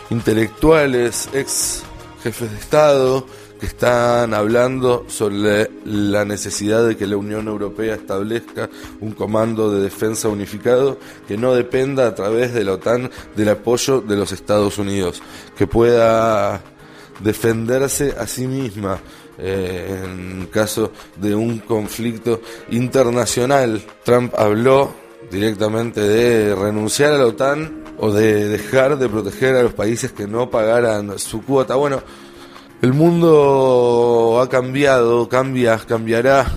intelectuales, 0.09 1.29
ex 1.33 1.83
jefes 2.23 2.51
de 2.51 2.57
Estado, 2.57 3.27
están 3.61 4.33
hablando 4.33 5.05
sobre 5.07 5.69
la 5.85 6.25
necesidad 6.25 6.87
de 6.87 6.97
que 6.97 7.07
la 7.07 7.17
Unión 7.17 7.47
Europea 7.47 7.95
establezca 7.95 8.69
un 8.99 9.11
comando 9.11 9.71
de 9.71 9.81
defensa 9.81 10.29
unificado 10.29 10.97
que 11.27 11.37
no 11.37 11.53
dependa 11.53 12.07
a 12.07 12.15
través 12.15 12.53
de 12.53 12.63
la 12.63 12.73
OTAN 12.73 13.09
del 13.35 13.49
apoyo 13.49 14.01
de 14.01 14.15
los 14.15 14.31
Estados 14.31 14.77
Unidos, 14.77 15.21
que 15.55 15.67
pueda 15.67 16.61
defenderse 17.19 18.15
a 18.17 18.25
sí 18.25 18.47
misma 18.47 18.99
eh, 19.37 20.03
en 20.03 20.47
caso 20.47 20.91
de 21.17 21.35
un 21.35 21.59
conflicto 21.59 22.41
internacional. 22.69 23.81
Trump 24.03 24.33
habló 24.37 24.93
directamente 25.29 26.01
de 26.01 26.55
renunciar 26.55 27.13
a 27.13 27.17
la 27.17 27.27
OTAN 27.27 27.83
o 27.99 28.11
de 28.11 28.49
dejar 28.49 28.97
de 28.97 29.07
proteger 29.07 29.55
a 29.55 29.63
los 29.63 29.73
países 29.73 30.11
que 30.11 30.27
no 30.27 30.49
pagaran 30.49 31.17
su 31.19 31.43
cuota. 31.43 31.75
Bueno, 31.75 32.01
el 32.81 32.93
mundo 32.93 34.39
ha 34.41 34.49
cambiado, 34.49 35.29
cambia, 35.29 35.77
cambiará 35.77 36.51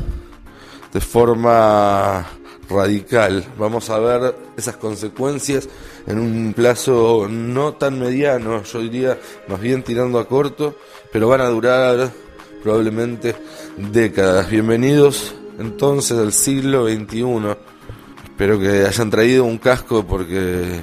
de 0.92 1.00
forma 1.00 2.26
radical. 2.68 3.44
Vamos 3.58 3.90
a 3.90 3.98
ver 3.98 4.34
esas 4.56 4.76
consecuencias 4.76 5.68
en 6.06 6.18
un 6.18 6.54
plazo 6.54 7.28
no 7.28 7.74
tan 7.74 7.98
mediano, 8.00 8.62
yo 8.62 8.80
diría 8.80 9.18
más 9.48 9.60
bien 9.60 9.82
tirando 9.82 10.18
a 10.18 10.26
corto, 10.26 10.76
pero 11.12 11.28
van 11.28 11.42
a 11.42 11.48
durar 11.48 12.10
probablemente 12.62 13.36
décadas. 13.76 14.48
Bienvenidos 14.48 15.34
entonces 15.58 16.18
al 16.18 16.32
siglo 16.32 16.88
XXI. 16.88 17.54
Espero 18.24 18.58
que 18.58 18.86
hayan 18.86 19.10
traído 19.10 19.44
un 19.44 19.58
casco 19.58 20.06
porque 20.06 20.80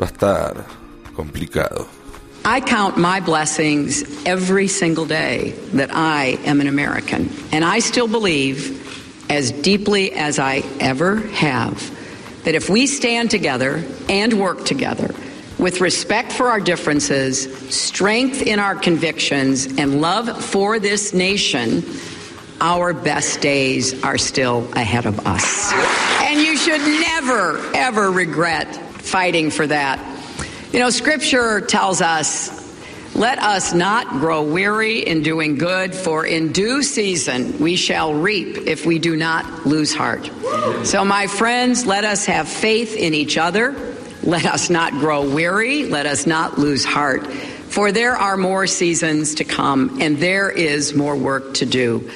va 0.00 0.06
a 0.06 0.08
estar 0.08 0.66
complicado. 1.14 2.01
I 2.44 2.60
count 2.60 2.98
my 2.98 3.20
blessings 3.20 4.26
every 4.26 4.66
single 4.66 5.06
day 5.06 5.52
that 5.74 5.90
I 5.94 6.38
am 6.44 6.60
an 6.60 6.66
American. 6.66 7.30
And 7.52 7.64
I 7.64 7.78
still 7.78 8.08
believe, 8.08 9.30
as 9.30 9.52
deeply 9.52 10.12
as 10.12 10.40
I 10.40 10.64
ever 10.80 11.16
have, 11.16 12.42
that 12.44 12.56
if 12.56 12.68
we 12.68 12.88
stand 12.88 13.30
together 13.30 13.84
and 14.08 14.40
work 14.40 14.64
together, 14.64 15.14
with 15.58 15.80
respect 15.80 16.32
for 16.32 16.48
our 16.48 16.58
differences, 16.58 17.44
strength 17.72 18.42
in 18.42 18.58
our 18.58 18.74
convictions, 18.74 19.66
and 19.78 20.00
love 20.00 20.44
for 20.44 20.80
this 20.80 21.14
nation, 21.14 21.84
our 22.60 22.92
best 22.92 23.40
days 23.40 24.02
are 24.02 24.18
still 24.18 24.68
ahead 24.72 25.06
of 25.06 25.24
us. 25.28 25.72
And 26.22 26.40
you 26.40 26.56
should 26.56 26.80
never, 26.80 27.58
ever 27.74 28.10
regret 28.10 28.74
fighting 28.74 29.50
for 29.50 29.68
that. 29.68 30.11
You 30.72 30.78
know, 30.78 30.90
Scripture 30.90 31.60
tells 31.60 32.00
us, 32.00 32.60
let 33.14 33.38
us 33.38 33.74
not 33.74 34.08
grow 34.08 34.42
weary 34.42 35.00
in 35.00 35.22
doing 35.22 35.56
good, 35.56 35.94
for 35.94 36.24
in 36.24 36.52
due 36.52 36.82
season 36.82 37.58
we 37.58 37.76
shall 37.76 38.14
reap 38.14 38.56
if 38.66 38.86
we 38.86 38.98
do 38.98 39.14
not 39.16 39.66
lose 39.66 39.94
heart. 39.94 40.30
So, 40.84 41.04
my 41.04 41.26
friends, 41.26 41.84
let 41.84 42.04
us 42.04 42.24
have 42.26 42.48
faith 42.48 42.96
in 42.96 43.12
each 43.12 43.36
other 43.36 43.92
let 44.22 44.46
us 44.46 44.70
not 44.70 44.92
grow 44.92 45.28
weary. 45.28 45.86
Let 45.86 46.06
us 46.06 46.26
not 46.26 46.56
lose 46.56 46.84
heart. 46.84 47.26
For 47.26 47.90
there 47.90 48.16
are 48.16 48.36
more 48.36 48.68
seasons 48.68 49.36
to 49.36 49.44
come, 49.44 49.98
and 50.00 50.18
there 50.18 50.48
is 50.48 50.94
more 50.94 51.16
work 51.16 51.54
to 51.54 51.66
do. 51.66 52.08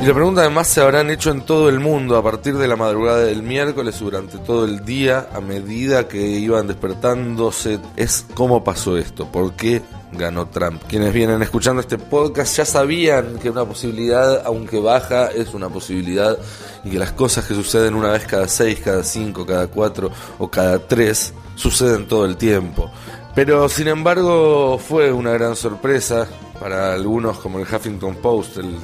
Y 0.00 0.06
la 0.06 0.14
pregunta 0.14 0.42
además 0.42 0.68
se 0.68 0.80
habrán 0.80 1.10
hecho 1.10 1.32
en 1.32 1.42
todo 1.42 1.68
el 1.68 1.80
mundo 1.80 2.16
a 2.16 2.22
partir 2.22 2.56
de 2.56 2.68
la 2.68 2.76
madrugada 2.76 3.18
del 3.18 3.42
miércoles 3.42 3.98
durante 3.98 4.38
todo 4.38 4.64
el 4.64 4.84
día, 4.84 5.28
a 5.34 5.40
medida 5.40 6.06
que 6.06 6.18
iban 6.18 6.68
despertándose, 6.68 7.80
es 7.96 8.24
cómo 8.34 8.62
pasó 8.62 8.96
esto, 8.96 9.26
por 9.26 9.54
qué 9.54 9.82
ganó 10.12 10.46
Trump. 10.46 10.82
Quienes 10.88 11.12
vienen 11.12 11.42
escuchando 11.42 11.80
este 11.80 11.98
podcast 11.98 12.56
ya 12.56 12.64
sabían 12.64 13.40
que 13.40 13.50
una 13.50 13.64
posibilidad, 13.64 14.46
aunque 14.46 14.78
baja, 14.78 15.32
es 15.32 15.52
una 15.52 15.68
posibilidad 15.68 16.38
y 16.84 16.90
que 16.90 16.98
las 16.98 17.10
cosas 17.10 17.44
que 17.44 17.54
suceden 17.54 17.94
una 17.94 18.12
vez 18.12 18.24
cada 18.24 18.46
seis, 18.46 18.78
cada 18.78 19.02
cinco, 19.02 19.44
cada 19.44 19.66
cuatro 19.66 20.12
o 20.38 20.48
cada 20.48 20.78
tres 20.78 21.34
suceden 21.56 22.06
todo 22.06 22.24
el 22.24 22.36
tiempo. 22.36 22.88
Pero 23.34 23.68
sin 23.68 23.88
embargo 23.88 24.78
fue 24.78 25.12
una 25.12 25.32
gran 25.32 25.56
sorpresa 25.56 26.28
para 26.60 26.94
algunos 26.94 27.38
como 27.38 27.58
el 27.58 27.66
Huffington 27.66 28.16
Post, 28.16 28.58
el 28.58 28.76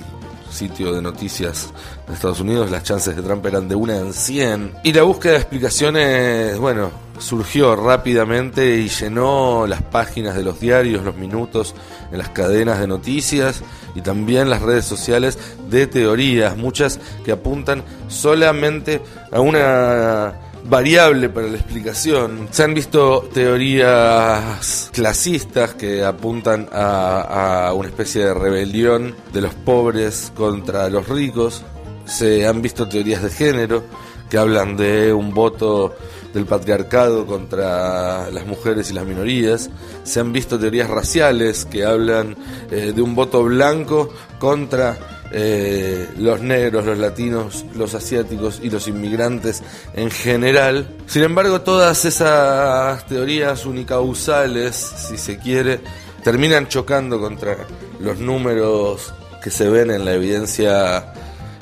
sitio 0.55 0.93
de 0.93 1.03
noticias 1.03 1.73
de 2.07 2.15
Estados 2.15 2.41
Unidos, 2.41 2.71
las 2.71 2.85
chances 2.85 3.15
de 3.17 3.23
Trump 3.23 3.45
eran 3.47 3.69
de 3.69 3.75
una 3.75 3.99
en 3.99 4.13
100. 4.13 4.77
Y 4.85 4.93
la 4.93 5.03
búsqueda 5.03 5.33
de 5.33 5.39
explicaciones, 5.39 6.59
bueno, 6.59 6.91
surgió 7.19 7.77
rápidamente 7.77 8.77
y 8.77 8.89
llenó 8.89 9.67
las 9.67 9.83
páginas 9.83 10.35
de 10.35 10.43
los 10.43 10.61
diarios, 10.61 11.05
los 11.05 11.17
minutos 11.17 11.75
en 12.11 12.19
las 12.19 12.31
cadenas 12.31 12.81
de 12.81 12.87
noticias 12.87 13.63
y 13.95 14.01
también 14.01 14.51
las 14.51 14.63
redes 14.63 14.85
sociales 14.85 15.39
de 15.69 15.87
teorías, 15.87 16.57
muchas 16.57 16.99
que 17.25 17.33
apuntan 17.33 17.83
solamente 18.09 19.01
a 19.33 19.41
una 19.41 20.35
variable 20.65 21.29
para 21.29 21.49
la 21.49 21.57
explicación. 21.57 22.49
Se 22.51 22.65
han 22.65 22.75
visto 22.75 23.29
teorías 23.33 24.91
clasistas 24.93 25.75
que 25.75 26.05
apuntan 26.05 26.69
a, 26.73 27.73
una 27.75 27.89
especie 27.89 28.25
de 28.25 28.35
rebelión 28.35 29.15
de 29.33 29.41
los 29.41 29.55
pobres 29.55 30.33
contra 30.35 30.89
los 30.89 31.09
ricos. 31.09 31.63
Se 32.07 32.47
han 32.47 32.63
visto 32.63 32.89
teorías 32.89 33.23
de 33.23 33.31
género 33.31 33.85
que 34.29 34.39
hablan 34.39 34.77
de 34.77 35.13
un 35.13 35.33
voto 35.33 35.95
del 36.33 36.47
patriarcado 36.47 37.27
contra 37.27 38.31
las 38.31 38.47
mujeres 38.47 38.91
y 38.91 38.95
las 38.95 39.07
minorías. 39.07 39.71
Se 40.03 40.21
han 40.21 40.33
visto 40.33 40.59
teorías 40.59 40.91
raciales 40.91 41.65
que 41.65 41.85
hablan 41.85 42.37
eh, 42.71 42.93
de 42.95 43.03
un 43.03 43.15
voto 43.15 43.45
blanco 43.45 44.13
contra 44.39 45.14
eh, 45.37 46.09
los 46.17 46.41
negros, 46.43 46.85
los 46.85 46.97
latinos, 46.97 47.65
los 47.75 47.93
asiáticos 47.95 48.61
y 48.63 48.71
los 48.71 48.87
inmigrantes 48.87 49.65
en 49.95 50.09
general. 50.09 50.87
Sin 51.07 51.25
embargo, 51.25 51.61
todas 51.63 52.05
esas 52.05 53.05
teorías 53.09 53.67
unicausales, 53.67 54.77
si 54.77 55.19
se 55.19 55.39
quiere, 55.39 55.81
terminan 56.23 56.69
chocando 56.69 57.19
contra 57.19 57.57
los 57.99 58.19
números 58.21 59.13
que 59.43 59.51
se 59.51 59.69
ven 59.69 59.91
en 59.91 60.05
la 60.05 60.15
evidencia 60.15 61.13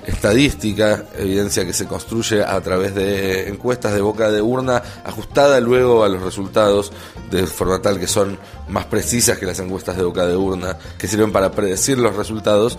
estadística, 0.06 1.04
evidencia 1.16 1.64
que 1.64 1.72
se 1.72 1.86
construye 1.86 2.42
a 2.42 2.60
través 2.60 2.94
de 2.94 3.48
encuestas 3.48 3.94
de 3.94 4.00
boca 4.00 4.30
de 4.30 4.42
urna, 4.42 4.82
ajustada 5.04 5.60
luego 5.60 6.04
a 6.04 6.08
los 6.08 6.22
resultados, 6.22 6.92
de 7.30 7.46
forma 7.46 7.80
tal 7.80 7.98
que 7.98 8.06
son 8.06 8.38
más 8.68 8.84
precisas 8.86 9.38
que 9.38 9.46
las 9.46 9.58
encuestas 9.60 9.96
de 9.96 10.04
boca 10.04 10.26
de 10.26 10.36
urna, 10.36 10.76
que 10.98 11.08
sirven 11.08 11.32
para 11.32 11.50
predecir 11.52 11.98
los 11.98 12.16
resultados, 12.16 12.78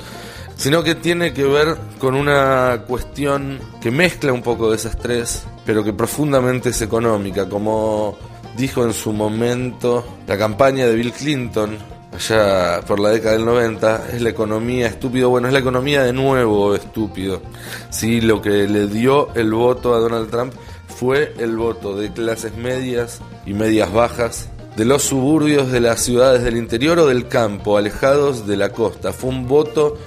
sino 0.55 0.83
que 0.83 0.95
tiene 0.95 1.33
que 1.33 1.43
ver 1.43 1.77
con 1.99 2.15
una 2.15 2.83
cuestión 2.87 3.59
que 3.81 3.91
mezcla 3.91 4.33
un 4.33 4.41
poco 4.41 4.69
de 4.69 4.77
esas 4.77 4.97
tres, 4.97 5.43
pero 5.65 5.83
que 5.83 5.93
profundamente 5.93 6.69
es 6.69 6.81
económica, 6.81 7.47
como 7.47 8.17
dijo 8.57 8.83
en 8.83 8.93
su 8.93 9.13
momento 9.13 10.03
la 10.27 10.37
campaña 10.37 10.85
de 10.85 10.95
Bill 10.95 11.13
Clinton, 11.13 11.77
allá 12.13 12.81
por 12.85 12.99
la 12.99 13.09
década 13.09 13.33
del 13.33 13.45
90, 13.45 14.09
es 14.13 14.21
la 14.21 14.29
economía 14.29 14.87
estúpido. 14.87 15.29
Bueno, 15.29 15.47
es 15.47 15.53
la 15.53 15.59
economía 15.59 16.03
de 16.03 16.13
nuevo 16.13 16.75
estúpido. 16.75 17.41
Sí, 17.89 18.21
lo 18.21 18.41
que 18.41 18.67
le 18.67 18.87
dio 18.87 19.33
el 19.35 19.51
voto 19.51 19.95
a 19.95 19.99
Donald 19.99 20.29
Trump 20.29 20.53
fue 20.87 21.33
el 21.39 21.57
voto 21.57 21.97
de 21.97 22.11
clases 22.11 22.55
medias 22.55 23.19
y 23.45 23.53
medias 23.53 23.91
bajas, 23.91 24.49
de 24.75 24.85
los 24.85 25.03
suburbios 25.03 25.71
de 25.71 25.79
las 25.79 26.01
ciudades 26.01 26.43
del 26.43 26.57
interior 26.57 26.99
o 26.99 27.07
del 27.07 27.27
campo, 27.27 27.77
alejados 27.77 28.47
de 28.47 28.57
la 28.57 28.69
costa. 28.69 29.11
Fue 29.13 29.29
un 29.29 29.47
voto 29.47 29.97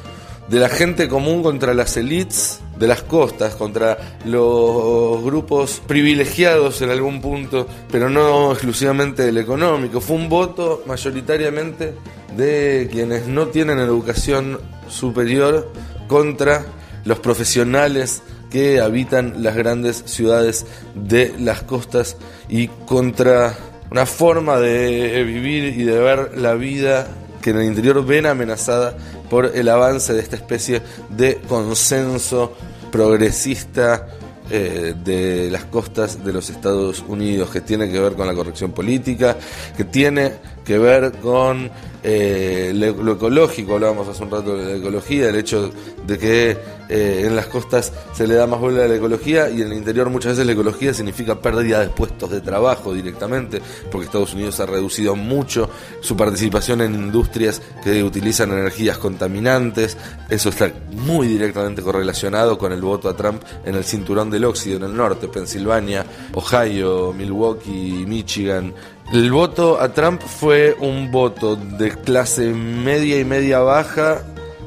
de 0.48 0.60
la 0.60 0.68
gente 0.68 1.08
común 1.08 1.42
contra 1.42 1.74
las 1.74 1.96
elites 1.96 2.60
de 2.78 2.86
las 2.86 3.02
costas, 3.02 3.54
contra 3.54 3.98
los 4.24 5.22
grupos 5.22 5.82
privilegiados 5.86 6.82
en 6.82 6.90
algún 6.90 7.20
punto, 7.20 7.66
pero 7.90 8.10
no 8.10 8.52
exclusivamente 8.52 9.24
del 9.24 9.38
económico. 9.38 10.00
Fue 10.00 10.16
un 10.16 10.28
voto 10.28 10.82
mayoritariamente 10.86 11.94
de 12.36 12.88
quienes 12.92 13.26
no 13.26 13.48
tienen 13.48 13.78
educación 13.78 14.60
superior 14.88 15.72
contra 16.06 16.66
los 17.04 17.18
profesionales 17.18 18.22
que 18.50 18.80
habitan 18.80 19.42
las 19.42 19.56
grandes 19.56 20.02
ciudades 20.06 20.66
de 20.94 21.34
las 21.38 21.62
costas 21.62 22.16
y 22.48 22.68
contra 22.68 23.56
una 23.90 24.06
forma 24.06 24.58
de 24.58 25.22
vivir 25.24 25.78
y 25.78 25.84
de 25.84 25.98
ver 25.98 26.38
la 26.38 26.54
vida 26.54 27.08
que 27.46 27.50
en 27.50 27.58
el 27.58 27.66
interior 27.66 28.04
ven 28.04 28.26
amenazada 28.26 28.96
por 29.30 29.52
el 29.54 29.68
avance 29.68 30.12
de 30.12 30.18
esta 30.18 30.34
especie 30.34 30.82
de 31.10 31.36
consenso 31.48 32.52
progresista 32.90 34.08
eh, 34.50 34.94
de 35.04 35.48
las 35.48 35.64
costas 35.66 36.24
de 36.24 36.32
los 36.32 36.50
Estados 36.50 37.04
Unidos, 37.06 37.50
que 37.50 37.60
tiene 37.60 37.88
que 37.88 38.00
ver 38.00 38.14
con 38.14 38.26
la 38.26 38.34
corrección 38.34 38.72
política, 38.72 39.36
que 39.76 39.84
tiene 39.84 40.32
que 40.66 40.78
ver 40.78 41.12
con 41.22 41.70
eh, 42.02 42.72
lo, 42.74 43.12
ecológico, 43.12 43.74
hablábamos 43.74 44.08
hace 44.08 44.22
un 44.22 44.30
rato 44.30 44.56
de 44.56 44.64
la 44.64 44.76
ecología, 44.78 45.28
el 45.28 45.36
hecho 45.36 45.70
de 46.06 46.18
que 46.18 46.56
eh, 46.88 47.24
en 47.24 47.34
las 47.34 47.46
costas 47.46 47.92
se 48.12 48.28
le 48.28 48.34
da 48.34 48.46
más 48.46 48.60
bola 48.60 48.84
a 48.84 48.88
la 48.88 48.94
ecología 48.94 49.50
y 49.50 49.62
en 49.62 49.72
el 49.72 49.78
interior 49.78 50.08
muchas 50.08 50.32
veces 50.32 50.46
la 50.46 50.52
ecología 50.52 50.94
significa 50.94 51.40
pérdida 51.40 51.80
de 51.80 51.88
puestos 51.88 52.30
de 52.30 52.40
trabajo 52.40 52.94
directamente, 52.94 53.60
porque 53.90 54.06
Estados 54.06 54.34
Unidos 54.34 54.60
ha 54.60 54.66
reducido 54.66 55.16
mucho 55.16 55.68
su 56.00 56.16
participación 56.16 56.80
en 56.80 56.94
industrias 56.94 57.62
que 57.82 58.02
utilizan 58.04 58.52
energías 58.52 58.98
contaminantes, 58.98 59.96
eso 60.28 60.48
está 60.48 60.72
muy 60.92 61.28
directamente 61.28 61.82
correlacionado 61.82 62.58
con 62.58 62.72
el 62.72 62.82
voto 62.82 63.08
a 63.08 63.16
Trump 63.16 63.42
en 63.64 63.74
el 63.74 63.84
cinturón 63.84 64.30
del 64.30 64.44
óxido 64.44 64.76
en 64.76 64.84
el 64.84 64.96
norte, 64.96 65.28
Pensilvania, 65.28 66.04
Ohio, 66.34 67.12
Milwaukee, 67.12 68.04
Michigan, 68.06 68.72
el 69.12 69.30
voto 69.30 69.80
a 69.80 69.92
Trump 69.92 70.20
fue 70.20 70.76
un 70.80 71.10
voto 71.10 71.56
de 71.56 71.90
clase 71.90 72.48
media 72.52 73.18
y 73.20 73.24
media 73.24 73.60
baja 73.60 74.22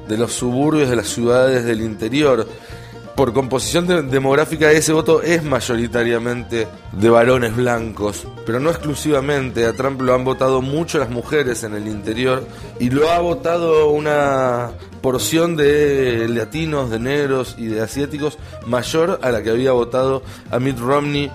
de 0.08 0.18
los 0.18 0.34
suburbios 0.34 0.90
de 0.90 0.96
las 0.96 1.08
ciudades 1.08 1.66
del 1.66 1.82
interior. 1.82 2.48
Por 3.16 3.34
composición 3.34 4.10
demográfica 4.10 4.72
ese 4.72 4.94
voto 4.94 5.22
es 5.22 5.44
mayoritariamente 5.44 6.68
de 6.94 7.10
varones 7.10 7.54
blancos, 7.54 8.26
pero 8.46 8.62
no 8.62 8.70
exclusivamente. 8.70 9.66
A 9.66 9.74
Trump 9.74 10.02
lo 10.02 10.16
han 10.16 10.24
votado 10.24 10.62
mucho 10.62 11.00
las 11.00 11.10
mujeres 11.10 11.64
en 11.64 11.76
el 11.76 11.88
interior 11.88 12.48
y 12.80 12.90
lo 12.92 13.10
ha 13.10 13.20
votado 13.20 13.90
una 13.90 14.72
porción 15.02 15.58
de 15.58 16.30
latinos, 16.30 16.90
de 16.90 17.00
negros 17.00 17.56
y 17.58 17.68
de 17.68 17.82
asiáticos 17.82 18.38
mayor 18.66 19.20
a 19.22 19.32
la 19.32 19.44
que 19.44 19.50
había 19.50 19.74
votado 19.74 20.24
a 20.50 20.60
Mitt 20.60 20.80
Romney 20.80 21.30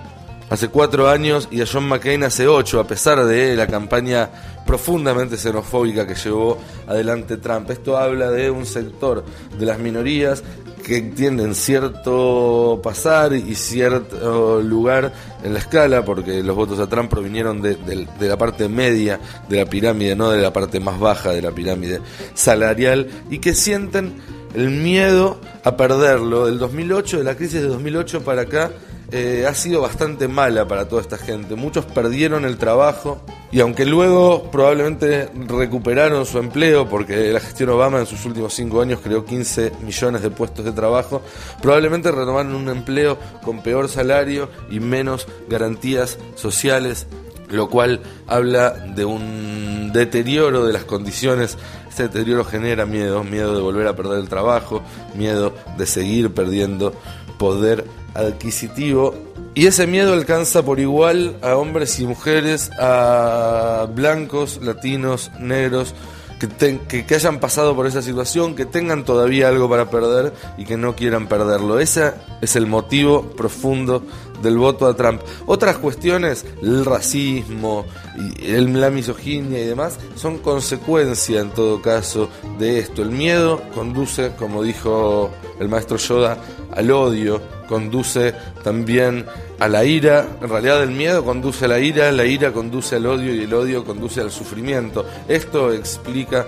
hace 0.49 0.67
cuatro 0.69 1.09
años 1.09 1.47
y 1.51 1.61
a 1.61 1.65
John 1.71 1.87
McCain 1.87 2.23
hace 2.23 2.47
ocho, 2.47 2.79
a 2.79 2.87
pesar 2.87 3.25
de 3.25 3.55
la 3.55 3.67
campaña 3.67 4.29
profundamente 4.65 5.37
xenofóbica 5.37 6.07
que 6.07 6.15
llevó 6.15 6.57
adelante 6.87 7.37
Trump. 7.37 7.69
Esto 7.69 7.97
habla 7.97 8.31
de 8.31 8.49
un 8.49 8.65
sector 8.65 9.23
de 9.57 9.65
las 9.65 9.79
minorías 9.79 10.43
que 10.85 11.01
tienen 11.01 11.55
cierto 11.55 12.79
pasar 12.83 13.33
y 13.33 13.55
cierto 13.55 14.61
lugar 14.61 15.11
en 15.43 15.53
la 15.53 15.59
escala, 15.59 16.05
porque 16.05 16.43
los 16.43 16.55
votos 16.55 16.79
a 16.79 16.87
Trump 16.87 17.09
provinieron 17.09 17.59
de, 17.59 17.75
de, 17.75 18.27
la 18.27 18.37
parte 18.37 18.69
media 18.69 19.19
de 19.49 19.57
la 19.57 19.65
pirámide, 19.65 20.15
no 20.15 20.29
de 20.29 20.41
la 20.43 20.53
parte 20.53 20.79
más 20.79 20.99
baja 20.99 21.31
de 21.31 21.41
la 21.41 21.51
pirámide 21.51 22.01
salarial, 22.35 23.09
y 23.31 23.39
que 23.39 23.55
sienten 23.55 24.21
el 24.55 24.69
miedo 24.71 25.37
a 25.63 25.77
perderlo. 25.77 26.45
Del 26.45 26.57
2008, 26.57 27.19
de 27.19 27.23
la 27.23 27.35
crisis 27.35 27.61
de 27.61 27.67
2008 27.67 28.23
para 28.23 28.43
acá, 28.43 28.71
eh, 29.11 29.45
ha 29.47 29.53
sido 29.53 29.81
bastante 29.81 30.27
mala 30.27 30.67
para 30.67 30.87
toda 30.87 31.01
esta 31.01 31.17
gente. 31.17 31.55
Muchos 31.55 31.85
perdieron 31.85 32.43
el 32.45 32.57
trabajo 32.57 33.21
y 33.51 33.59
aunque 33.59 33.85
luego 33.85 34.49
probablemente 34.51 35.29
recuperaron 35.47 36.25
su 36.25 36.39
empleo, 36.39 36.89
porque 36.89 37.31
la 37.31 37.39
gestión 37.39 37.69
Obama 37.69 37.99
en 37.99 38.05
sus 38.05 38.25
últimos 38.25 38.53
cinco 38.53 38.81
años 38.81 38.99
creó 39.01 39.23
15 39.23 39.71
millones 39.83 40.21
de 40.23 40.31
puestos 40.31 40.65
de 40.65 40.71
trabajo, 40.71 41.21
probablemente 41.61 42.11
retomaron 42.11 42.55
un 42.55 42.67
empleo 42.69 43.17
con 43.43 43.61
peor 43.61 43.87
salario 43.87 44.49
y 44.69 44.79
menos 44.79 45.27
garantías 45.47 46.17
sociales, 46.35 47.07
lo 47.49 47.69
cual 47.69 48.01
habla 48.27 48.71
de 48.71 49.05
un 49.05 49.91
deterioro 49.93 50.65
de 50.65 50.73
las 50.73 50.83
condiciones 50.83 51.57
este 51.95 52.09
deterioro 52.09 52.43
genera 52.43 52.85
miedo, 52.85 53.23
miedo 53.23 53.55
de 53.55 53.61
volver 53.61 53.87
a 53.87 53.95
perder 53.95 54.19
el 54.19 54.27
trabajo, 54.27 54.83
miedo 55.15 55.53
de 55.77 55.85
seguir 55.85 56.33
perdiendo 56.33 56.93
poder 57.37 57.85
adquisitivo 58.13 59.15
y 59.53 59.67
ese 59.67 59.87
miedo 59.87 60.11
alcanza 60.11 60.61
por 60.61 60.81
igual 60.81 61.37
a 61.41 61.55
hombres 61.55 61.97
y 62.01 62.05
mujeres, 62.05 62.69
a 62.77 63.87
blancos, 63.95 64.59
latinos, 64.61 65.31
negros, 65.39 65.95
que, 66.37 67.05
que, 67.05 67.15
hayan 67.15 67.39
pasado 67.39 67.73
por 67.77 67.87
esa 67.87 68.01
situación, 68.01 68.55
que 68.55 68.65
tengan 68.65 69.05
todavía 69.05 69.47
algo 69.47 69.69
para 69.69 69.89
perder 69.89 70.33
y 70.57 70.65
que 70.65 70.75
no 70.75 70.97
quieran 70.97 71.27
perderlo. 71.27 71.79
Ese 71.79 72.11
es 72.41 72.57
el 72.57 72.67
motivo 72.67 73.21
profundo 73.37 74.03
del 74.41 74.57
voto 74.57 74.87
a 74.87 74.95
Trump. 74.95 75.21
Otras 75.45 75.77
cuestiones, 75.77 76.45
el 76.61 76.85
racismo, 76.85 77.85
la 78.41 78.89
misoginia 78.89 79.61
y 79.61 79.67
demás, 79.67 79.97
son 80.15 80.39
consecuencia 80.39 81.41
en 81.41 81.51
todo 81.51 81.81
caso 81.81 82.29
de 82.59 82.79
esto. 82.79 83.01
El 83.01 83.11
miedo 83.11 83.61
conduce, 83.73 84.31
como 84.37 84.63
dijo 84.63 85.31
el 85.59 85.69
maestro 85.69 85.97
Yoda, 85.97 86.37
al 86.71 86.91
odio, 86.91 87.41
conduce 87.67 88.33
también 88.63 89.25
a 89.59 89.67
la 89.67 89.85
ira, 89.85 90.27
en 90.41 90.49
realidad 90.49 90.83
el 90.83 90.91
miedo 90.91 91.23
conduce 91.23 91.65
a 91.65 91.67
la 91.69 91.79
ira, 91.79 92.11
la 92.11 92.25
ira 92.25 92.51
conduce 92.51 92.97
al 92.97 93.05
odio 93.05 93.33
y 93.33 93.43
el 93.43 93.53
odio 93.53 93.85
conduce 93.85 94.21
al 94.21 94.31
sufrimiento. 94.31 95.05
Esto 95.27 95.71
explica 95.71 96.45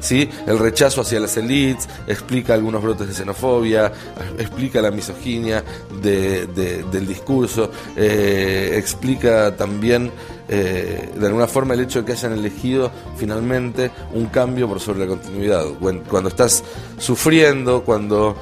¿sí? 0.00 0.28
el 0.46 0.58
rechazo 0.58 1.02
hacia 1.02 1.20
las 1.20 1.36
elites, 1.36 1.88
explica 2.06 2.54
algunos 2.54 2.82
brotes 2.82 3.08
de 3.08 3.14
xenofobia, 3.14 3.92
explica 4.38 4.80
la 4.80 4.90
misoginia 4.90 5.62
del 6.02 7.06
discurso, 7.06 7.70
eh, 7.96 8.74
explica 8.76 9.54
también 9.56 10.10
eh, 10.48 11.10
de 11.14 11.26
alguna 11.26 11.46
forma 11.46 11.74
el 11.74 11.80
hecho 11.80 12.00
de 12.00 12.06
que 12.06 12.12
hayan 12.12 12.32
elegido 12.32 12.90
finalmente 13.16 13.90
un 14.14 14.26
cambio 14.26 14.66
por 14.68 14.80
sobre 14.80 15.00
la 15.00 15.06
continuidad. 15.06 15.64
Cuando 16.08 16.28
estás 16.28 16.64
sufriendo, 16.98 17.82
cuando 17.84 18.36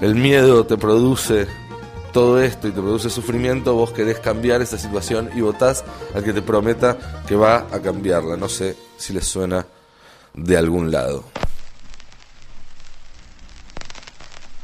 el 0.00 0.14
miedo 0.14 0.64
te 0.64 0.76
produce 0.76 1.46
todo 2.12 2.40
esto 2.40 2.68
y 2.68 2.72
te 2.72 2.80
produce 2.80 3.10
sufrimiento, 3.10 3.74
vos 3.74 3.92
querés 3.92 4.18
cambiar 4.18 4.62
esa 4.62 4.78
situación 4.78 5.30
y 5.34 5.40
votás 5.40 5.84
al 6.14 6.22
que 6.22 6.32
te 6.32 6.42
prometa 6.42 7.22
que 7.26 7.36
va 7.36 7.66
a 7.70 7.80
cambiarla. 7.80 8.36
No 8.36 8.48
sé 8.48 8.76
si 8.96 9.12
les 9.12 9.26
suena 9.26 9.66
de 10.34 10.56
algún 10.56 10.90
lado. 10.90 11.24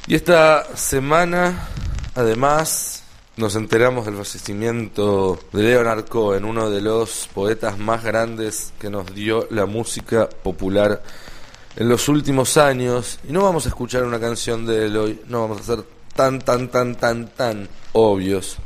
Y 0.07 0.15
esta 0.15 0.77
semana, 0.77 1.69
además, 2.15 3.03
nos 3.37 3.55
enteramos 3.57 4.07
del 4.07 4.17
fallecimiento 4.17 5.39
de 5.53 5.63
Leonard 5.63 6.07
Cohen, 6.07 6.45
uno 6.45 6.71
de 6.71 6.81
los 6.81 7.29
poetas 7.35 7.79
más 7.79 8.03
grandes 8.03 8.73
que 8.81 8.91
nos 8.91 9.15
dio 9.15 9.47
la 9.51 9.67
música 9.67 10.29
popular 10.29 11.03
en 11.77 11.89
los 11.89 12.09
últimos 12.09 12.57
años. 12.57 13.21
Y 13.29 13.33
no 13.33 13.43
vamos 13.45 13.67
a 13.67 13.69
escuchar 13.69 14.05
una 14.05 14.19
canción 14.19 14.67
de 14.67 14.87
él 14.87 14.97
hoy, 14.97 15.21
no 15.29 15.43
vamos 15.43 15.61
a 15.61 15.65
ser 15.65 15.85
tan, 16.15 16.41
tan, 16.41 16.69
tan, 16.69 16.97
tan, 16.97 17.29
tan 17.29 17.69
obvios. 17.93 18.57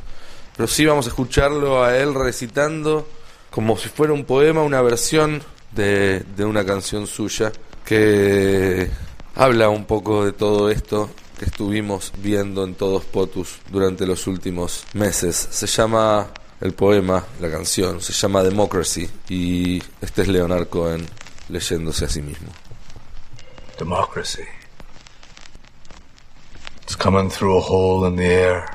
Pero 0.55 0.67
sí 0.67 0.85
vamos 0.85 1.05
a 1.05 1.09
escucharlo 1.09 1.83
a 1.83 1.97
él 1.97 2.13
recitando 2.13 3.07
como 3.51 3.77
si 3.77 3.89
fuera 3.89 4.13
un 4.13 4.25
poema, 4.25 4.63
una 4.63 4.81
versión 4.81 5.43
de, 5.75 6.23
una 6.39 6.65
canción 6.65 7.07
suya 7.07 7.51
que 7.85 8.89
habla 9.35 9.69
un 9.69 9.85
poco 9.85 10.25
de 10.25 10.31
todo 10.31 10.69
esto 10.69 11.09
que 11.37 11.45
estuvimos 11.45 12.13
viendo 12.19 12.63
en 12.63 12.75
todos 12.75 13.03
Potus 13.05 13.59
durante 13.71 14.05
los 14.05 14.27
últimos 14.27 14.85
meses. 14.93 15.35
Se 15.51 15.67
llama 15.67 16.27
el 16.61 16.73
poema, 16.73 17.25
la 17.41 17.49
canción, 17.49 18.01
se 18.01 18.13
llama 18.13 18.43
Democracy 18.43 19.09
y 19.29 19.81
este 20.01 20.21
es 20.21 20.27
Leonard 20.27 20.67
Cohen 20.67 21.05
leyéndose 21.49 22.05
a 22.05 22.09
sí 22.09 22.21
mismo. 22.21 22.49
Democracy. 23.77 24.43
It's 26.83 26.95
coming 26.95 27.29
through 27.29 27.57
a 27.57 27.61
hole 27.61 28.05
in 28.05 28.15
the 28.15 28.25
air 28.25 28.65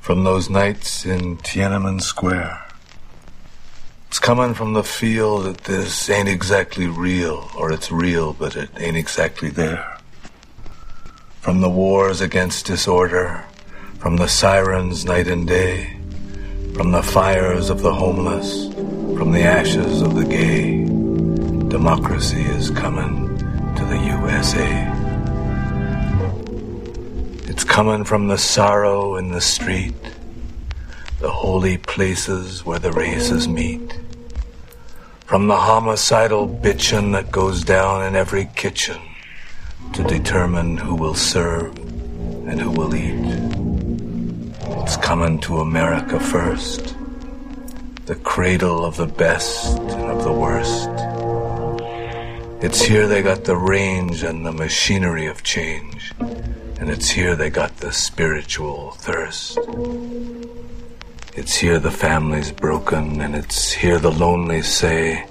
from 0.00 0.24
those 0.24 0.48
nights 0.48 1.04
in 1.04 1.36
Tiananmen 1.38 2.00
Square. 2.00 2.65
It's 4.16 4.24
coming 4.24 4.54
from 4.54 4.72
the 4.72 4.82
feel 4.82 5.40
that 5.40 5.64
this 5.64 6.08
ain't 6.08 6.26
exactly 6.26 6.86
real, 6.86 7.50
or 7.54 7.70
it's 7.70 7.92
real, 7.92 8.32
but 8.32 8.56
it 8.56 8.70
ain't 8.78 8.96
exactly 8.96 9.50
there. 9.50 9.98
From 11.42 11.60
the 11.60 11.68
wars 11.68 12.22
against 12.22 12.64
disorder, 12.64 13.44
from 13.98 14.16
the 14.16 14.26
sirens 14.26 15.04
night 15.04 15.28
and 15.28 15.46
day, 15.46 15.98
from 16.72 16.92
the 16.92 17.02
fires 17.02 17.68
of 17.68 17.82
the 17.82 17.92
homeless, 17.92 18.72
from 19.18 19.32
the 19.32 19.42
ashes 19.42 20.00
of 20.00 20.14
the 20.14 20.24
gay, 20.24 20.86
democracy 21.68 22.40
is 22.40 22.70
coming 22.70 23.36
to 23.76 23.84
the 23.84 23.98
USA. 23.98 24.92
It's 27.50 27.64
coming 27.64 28.02
from 28.02 28.28
the 28.28 28.38
sorrow 28.38 29.16
in 29.16 29.32
the 29.32 29.42
street, 29.42 29.94
the 31.20 31.30
holy 31.30 31.76
places 31.76 32.64
where 32.64 32.78
the 32.78 32.92
races 32.92 33.46
meet 33.46 34.05
from 35.26 35.48
the 35.48 35.56
homicidal 35.56 36.46
bitchin' 36.48 37.10
that 37.10 37.32
goes 37.32 37.64
down 37.64 38.04
in 38.04 38.14
every 38.14 38.48
kitchen 38.54 38.96
to 39.92 40.04
determine 40.04 40.76
who 40.76 40.94
will 40.94 41.16
serve 41.16 41.76
and 42.46 42.60
who 42.60 42.70
will 42.70 42.94
eat. 42.94 43.26
It's 44.82 44.96
coming 44.96 45.40
to 45.40 45.58
America 45.58 46.20
first, 46.20 46.94
the 48.06 48.14
cradle 48.14 48.84
of 48.84 48.96
the 48.96 49.06
best 49.06 49.76
and 49.76 50.10
of 50.12 50.22
the 50.22 50.32
worst. 50.32 50.88
It's 52.64 52.80
here 52.80 53.08
they 53.08 53.20
got 53.20 53.44
the 53.44 53.56
range 53.56 54.22
and 54.22 54.46
the 54.46 54.52
machinery 54.52 55.26
of 55.26 55.42
change, 55.42 56.12
and 56.20 56.88
it's 56.88 57.10
here 57.10 57.34
they 57.34 57.50
got 57.50 57.76
the 57.78 57.92
spiritual 57.92 58.92
thirst. 58.92 59.58
It's 61.36 61.54
here 61.54 61.78
the 61.78 61.90
family's 61.90 62.50
broken, 62.50 63.20
and 63.20 63.36
it's 63.36 63.70
here 63.70 63.98
the 63.98 64.10
lonely 64.10 64.62
say 64.62 65.26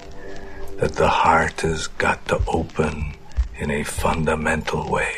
that 0.78 0.94
the 0.94 1.08
heart 1.08 1.62
has 1.62 1.88
got 1.88 2.28
to 2.28 2.40
open 2.48 3.16
in 3.58 3.72
a 3.72 3.82
fundamental 3.82 4.88
way. 4.88 5.16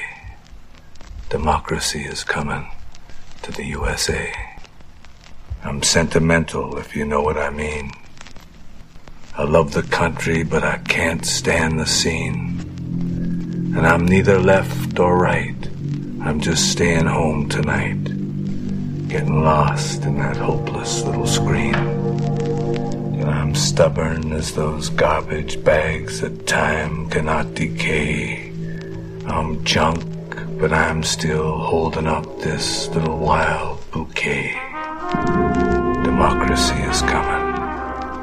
Democracy 1.29 2.05
is 2.05 2.23
coming 2.23 2.71
to 3.41 3.51
the 3.51 3.65
USA. 3.65 4.33
I'm 5.65 5.83
sentimental, 5.83 6.77
if 6.77 6.95
you 6.95 7.03
know 7.03 7.21
what 7.21 7.37
I 7.37 7.49
mean. 7.49 7.91
I 9.37 9.43
love 9.43 9.73
the 9.73 9.83
country, 9.83 10.43
but 10.43 10.63
I 10.63 10.77
can't 10.77 11.25
stand 11.25 11.81
the 11.81 11.85
scene. 11.85 12.61
And 13.75 13.85
I'm 13.85 14.05
neither 14.05 14.39
left 14.39 14.97
or 14.99 15.17
right. 15.17 15.67
I'm 16.21 16.39
just 16.39 16.71
staying 16.71 17.07
home 17.07 17.49
tonight 17.49 18.26
getting 19.07 19.41
lost 19.41 20.03
in 20.03 20.17
that 20.17 20.35
hopeless 20.35 21.03
little 21.03 21.25
screen. 21.25 21.75
And 21.75 23.29
I'm 23.29 23.55
stubborn 23.55 24.33
as 24.33 24.53
those 24.53 24.89
garbage 24.89 25.63
bags 25.63 26.19
that 26.21 26.45
time 26.45 27.09
cannot 27.09 27.53
decay. 27.53 28.51
I'm 29.25 29.63
junk, 29.63 30.03
but 30.59 30.73
I'm 30.73 31.03
still 31.03 31.57
holding 31.57 32.07
up 32.07 32.25
this 32.39 32.89
little 32.89 33.17
wild 33.17 33.79
bouquet. 33.91 34.51
Democracy 36.03 36.75
is 36.75 37.01
coming 37.01 37.55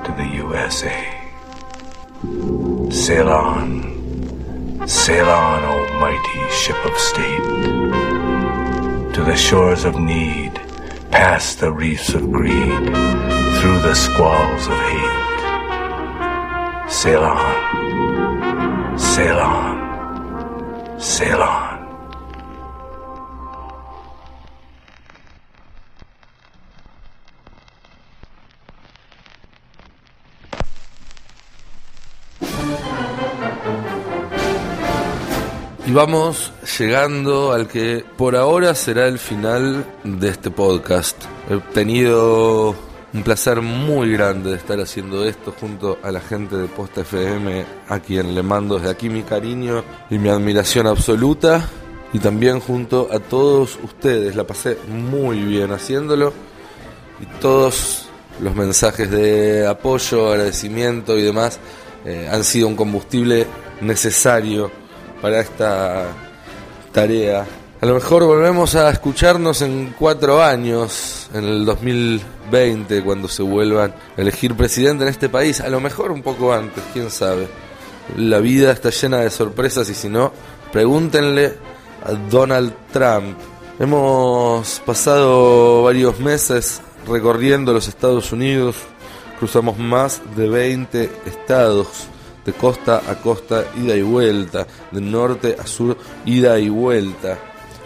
to 0.05 0.13
the 0.19 0.27
USA. 0.45 1.21
Sail 2.91 3.29
on, 3.29 4.87
sail 4.87 5.29
on, 5.29 5.65
O 5.65 5.99
mighty 5.99 6.51
ship 6.53 6.77
of 6.85 6.99
state, 6.99 7.45
to 9.15 9.25
the 9.25 9.37
shores 9.37 9.85
of 9.85 9.99
need 9.99 10.64
past 11.15 11.61
the 11.61 11.71
reefs 11.71 12.13
of 12.13 12.23
greed, 12.33 12.85
through 13.57 13.81
the 13.87 13.95
squalls 13.95 14.67
of 14.67 14.77
hate. 14.91 15.23
Sail 16.91 17.23
on, 17.23 18.99
sail 18.99 19.39
on, 19.39 21.01
sail 21.01 21.41
on. 21.41 21.74
Vamos 35.95 36.53
llegando 36.77 37.53
al 37.53 37.69
que 37.69 38.05
por 38.17 38.35
ahora 38.35 38.75
será 38.75 39.07
el 39.07 39.21
final 39.21 39.87
de 40.03 40.29
este 40.29 40.51
podcast. 40.51 41.17
He 41.49 41.57
tenido 41.73 42.75
un 43.13 43.23
placer 43.23 43.63
muy 43.63 44.11
grande 44.11 44.51
de 44.51 44.57
estar 44.57 44.81
haciendo 44.81 45.25
esto 45.25 45.55
junto 45.59 45.99
a 46.03 46.11
la 46.11 46.21
gente 46.21 46.57
de 46.57 46.67
Posta 46.67 47.03
FM, 47.03 47.65
a 47.89 48.01
quien 48.01 48.35
le 48.35 48.43
mando 48.43 48.77
desde 48.77 48.91
aquí 48.91 49.09
mi 49.09 49.23
cariño 49.23 49.85
y 50.11 50.19
mi 50.19 50.31
admiración 50.31 50.89
absoluta. 50.89 51.69
Y 52.13 52.19
también 52.19 52.59
junto 52.59 53.09
a 53.13 53.21
todos 53.21 53.79
ustedes. 53.85 54.35
La 54.35 54.45
pasé 54.45 54.77
muy 54.89 55.39
bien 55.39 55.71
haciéndolo. 55.71 56.33
Y 57.21 57.27
todos 57.41 58.09
los 58.41 58.57
mensajes 58.57 59.09
de 59.13 59.65
apoyo, 59.65 60.33
agradecimiento 60.33 61.17
y 61.17 61.23
demás 61.23 61.61
eh, 62.05 62.29
han 62.31 62.43
sido 62.43 62.67
un 62.67 62.75
combustible 62.75 63.47
necesario 63.81 64.84
para 65.25 65.41
esta 65.41 66.09
tarea. 66.93 67.47
A 67.81 67.87
lo 67.87 67.95
mejor 67.95 68.25
volvemos 68.25 68.75
a 68.75 68.91
escucharnos 68.91 69.63
en 69.63 69.95
cuatro 69.99 70.43
años, 70.43 71.31
en 71.33 71.45
el 71.45 71.65
2020, 71.65 73.03
cuando 73.03 73.27
se 73.27 73.43
vuelvan 73.43 73.95
a 74.19 74.21
elegir 74.21 74.55
presidente 74.55 75.05
en 75.05 75.09
este 75.09 75.31
país. 75.31 75.63
A 75.63 75.71
lo 75.71 75.81
mejor 75.81 76.11
un 76.11 76.21
poco 76.21 76.53
antes, 76.53 76.85
quién 76.93 77.11
sabe. 77.11 77.49
La 78.19 78.39
vida 78.41 78.71
está 78.71 78.91
llena 78.91 79.21
de 79.21 79.31
sorpresas 79.31 79.89
y 79.89 79.95
si 79.95 80.11
no, 80.11 80.31
pregúntenle 80.71 81.55
a 82.05 82.13
Donald 82.29 82.75
Trump. 82.93 83.39
Hemos 83.81 84.83
pasado 84.85 85.85
varios 85.85 86.21
meses 86.21 86.83
recorriendo 87.09 87.73
los 87.73 87.89
Estados 87.89 88.31
Unidos, 88.31 88.77
cruzamos 89.39 89.79
más 89.79 90.21
de 90.37 90.51
20 90.51 91.11
estados 91.25 92.09
de 92.45 92.53
costa 92.53 93.03
a 93.09 93.17
costa, 93.17 93.65
ida 93.77 93.97
y 93.97 94.03
vuelta, 94.03 94.67
de 94.91 95.01
norte 95.01 95.57
a 95.59 95.67
sur, 95.67 95.97
ida 96.25 96.59
y 96.59 96.69
vuelta. 96.69 97.39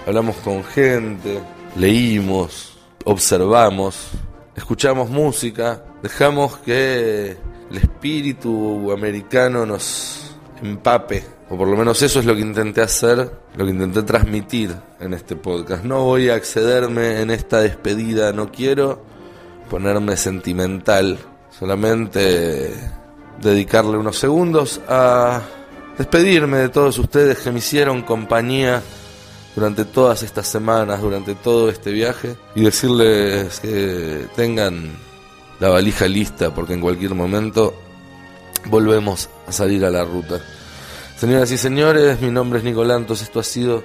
Hablamos 0.07 0.37
con 0.37 0.65
gente, 0.65 1.41
leímos, 1.77 2.79
observamos, 3.05 4.11
escuchamos 4.57 5.11
música, 5.11 5.85
dejamos 6.03 6.59
que 6.59 7.37
el 7.71 7.77
espíritu 7.77 8.91
americano 8.93 9.67
nos 9.67 10.35
empape, 10.63 11.23
o 11.51 11.57
por 11.57 11.69
lo 11.69 11.77
menos 11.77 12.03
eso 12.03 12.21
es 12.21 12.27
lo 12.27 12.35
que 12.35 12.41
intenté 12.41 12.81
hacer, 12.81 13.31
lo 13.57 13.65
que 13.65 13.71
intenté 13.71 14.03
transmitir 14.03 14.75
en 15.01 15.15
este 15.15 15.37
podcast. 15.37 15.85
No 15.85 16.05
voy 16.05 16.31
a 16.31 16.35
accederme 16.35 17.21
en 17.21 17.31
esta 17.31 17.61
despedida, 17.61 18.33
no 18.33 18.51
quiero 18.51 19.03
ponerme 19.71 20.17
sentimental, 20.17 21.19
solamente 21.59 22.73
dedicarle 23.41 23.97
unos 23.97 24.19
segundos 24.19 24.81
a 24.89 25.43
despedirme 25.97 26.59
de 26.59 26.69
todos 26.69 26.99
ustedes 26.99 27.39
que 27.39 27.51
me 27.51 27.59
hicieron 27.59 28.03
compañía 28.03 28.83
durante 29.55 29.85
todas 29.85 30.23
estas 30.23 30.47
semanas, 30.47 31.01
durante 31.01 31.35
todo 31.35 31.69
este 31.69 31.91
viaje 31.91 32.37
y 32.55 32.63
decirles 32.63 33.61
que 33.61 34.27
tengan 34.37 34.97
la 35.59 35.71
valija 35.71 36.07
lista 36.07 36.55
porque 36.55 36.75
en 36.75 36.81
cualquier 36.81 37.15
momento 37.15 37.75
volvemos 38.67 39.29
a 39.47 39.53
salir 39.53 39.85
a 39.85 39.91
la 39.91 40.05
ruta. 40.05 40.41
Señoras 41.17 41.51
y 41.51 41.59
señores, 41.59 42.21
mi 42.21 42.31
nombre 42.31 42.61
es 42.61 42.65
Nicolantos, 42.65 43.23
esto 43.23 43.41
ha 43.41 43.45
sido 43.45 43.83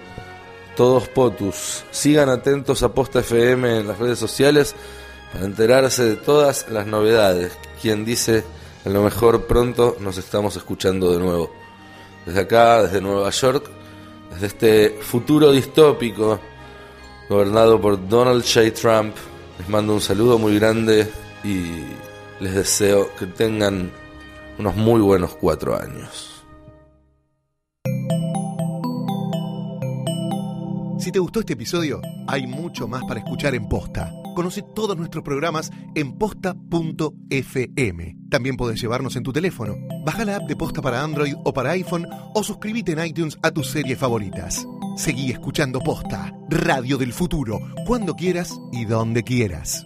Todos 0.76 1.08
Potus. 1.08 1.84
Sigan 1.90 2.30
atentos 2.30 2.84
a 2.84 2.94
Posta 2.94 3.22
FM 3.22 3.80
en 3.80 3.88
las 3.88 3.98
redes 3.98 4.20
sociales 4.20 4.76
para 5.32 5.46
enterarse 5.46 6.04
de 6.04 6.16
todas 6.16 6.70
las 6.70 6.86
novedades. 6.86 7.54
Quien 7.82 8.06
dice 8.06 8.44
a 8.86 8.90
lo 8.90 9.02
mejor 9.02 9.46
pronto 9.48 9.98
nos 10.00 10.18
estamos 10.18 10.56
escuchando 10.56 11.12
de 11.12 11.20
nuevo. 11.20 11.52
Desde 12.26 12.42
acá, 12.42 12.84
desde 12.84 13.02
Nueva 13.02 13.30
York, 13.30 13.70
desde 14.32 14.48
este 14.48 14.90
futuro 15.02 15.52
distópico 15.52 16.40
gobernado 17.30 17.80
por 17.80 18.08
Donald 18.08 18.44
J. 18.44 18.72
Trump, 18.74 19.16
les 19.58 19.70
mando 19.70 19.94
un 19.94 20.02
saludo 20.02 20.38
muy 20.38 20.56
grande 20.60 21.10
y 21.44 21.84
les 22.40 22.54
deseo 22.54 23.14
que 23.16 23.28
tengan 23.28 23.92
unos 24.58 24.76
muy 24.76 25.02
buenos 25.02 25.36
cuatro 25.36 25.76
años. 25.76 26.30
Si 31.00 31.12
te 31.12 31.20
gustó 31.20 31.42
este 31.42 31.54
episodio, 31.54 32.02
hay 32.28 32.48
mucho 32.48 32.88
más 32.88 33.04
para 33.06 33.20
escuchar 33.20 33.56
en 33.56 33.68
Posta. 33.68 34.23
Conoce 34.34 34.64
todos 34.76 34.98
nuestros 34.98 35.24
programas 35.24 35.72
en 35.96 36.18
posta.fm. 36.18 38.16
También 38.30 38.58
puedes 38.58 38.82
llevarnos 38.82 39.16
en 39.16 39.24
tu 39.24 39.32
teléfono. 39.32 39.76
Baja 40.06 40.26
la 40.26 40.38
app 40.38 40.48
de 40.48 40.56
Posta 40.56 40.82
para 40.82 41.04
Android 41.04 41.36
o 41.44 41.54
para 41.54 41.72
iPhone 41.72 42.08
o 42.34 42.44
suscríbete 42.44 42.94
en 42.94 43.06
iTunes 43.06 43.38
a 43.44 43.52
tus 43.52 43.70
series 43.70 43.98
favoritas. 43.98 44.66
Seguí 44.98 45.32
escuchando 45.32 45.80
Posta, 45.80 46.34
Radio 46.50 46.98
del 46.98 47.14
Futuro, 47.14 47.60
cuando 47.86 48.16
quieras 48.16 48.60
y 48.72 48.86
donde 48.86 49.24
quieras. 49.24 49.86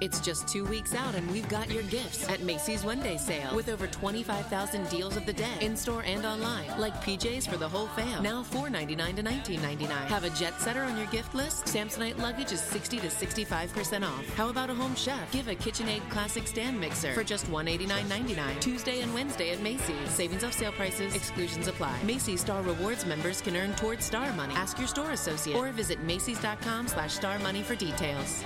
It's 0.00 0.20
just 0.20 0.46
two 0.46 0.64
weeks 0.64 0.94
out, 0.94 1.16
and 1.16 1.28
we've 1.32 1.48
got 1.48 1.70
your 1.72 1.82
gifts 1.84 2.28
at 2.28 2.40
Macy's 2.42 2.84
One 2.84 3.00
Day 3.00 3.16
Sale 3.16 3.54
with 3.56 3.68
over 3.68 3.88
25,000 3.88 4.88
deals 4.88 5.16
of 5.16 5.26
the 5.26 5.32
day 5.32 5.58
in 5.60 5.76
store 5.76 6.04
and 6.06 6.24
online, 6.24 6.68
like 6.78 6.94
PJs 7.02 7.48
for 7.48 7.56
the 7.56 7.68
whole 7.68 7.88
fam, 7.88 8.22
now 8.22 8.44
$4.99 8.44 9.16
to 9.16 9.22
$19.99. 9.24 9.88
Have 9.88 10.22
a 10.22 10.30
jet 10.30 10.60
setter 10.60 10.84
on 10.84 10.96
your 10.96 11.06
gift 11.06 11.34
list? 11.34 11.64
Samsonite 11.64 12.16
luggage 12.18 12.52
is 12.52 12.60
60 12.60 12.98
to 12.98 13.08
65% 13.08 14.06
off. 14.06 14.24
How 14.34 14.50
about 14.50 14.70
a 14.70 14.74
home 14.74 14.94
chef? 14.94 15.32
Give 15.32 15.48
a 15.48 15.56
KitchenAid 15.56 16.08
Classic 16.10 16.46
stand 16.46 16.78
mixer 16.78 17.12
for 17.12 17.24
just 17.24 17.46
$189.99. 17.46 18.60
Tuesday 18.60 19.00
and 19.00 19.12
Wednesday 19.12 19.50
at 19.50 19.60
Macy's. 19.62 20.10
Savings 20.10 20.44
off 20.44 20.52
sale 20.52 20.72
prices, 20.72 21.16
exclusions 21.16 21.66
apply. 21.66 22.00
Macy's 22.04 22.40
Star 22.40 22.62
Rewards 22.62 23.04
members 23.04 23.40
can 23.40 23.56
earn 23.56 23.74
towards 23.74 24.04
Star 24.04 24.32
Money. 24.34 24.54
Ask 24.54 24.78
your 24.78 24.88
store 24.88 25.10
associate 25.10 25.56
or 25.56 25.72
visit 25.72 26.00
Macy's.com 26.04 26.86
slash 26.86 27.14
Star 27.14 27.40
Money 27.40 27.62
for 27.62 27.74
details. 27.74 28.44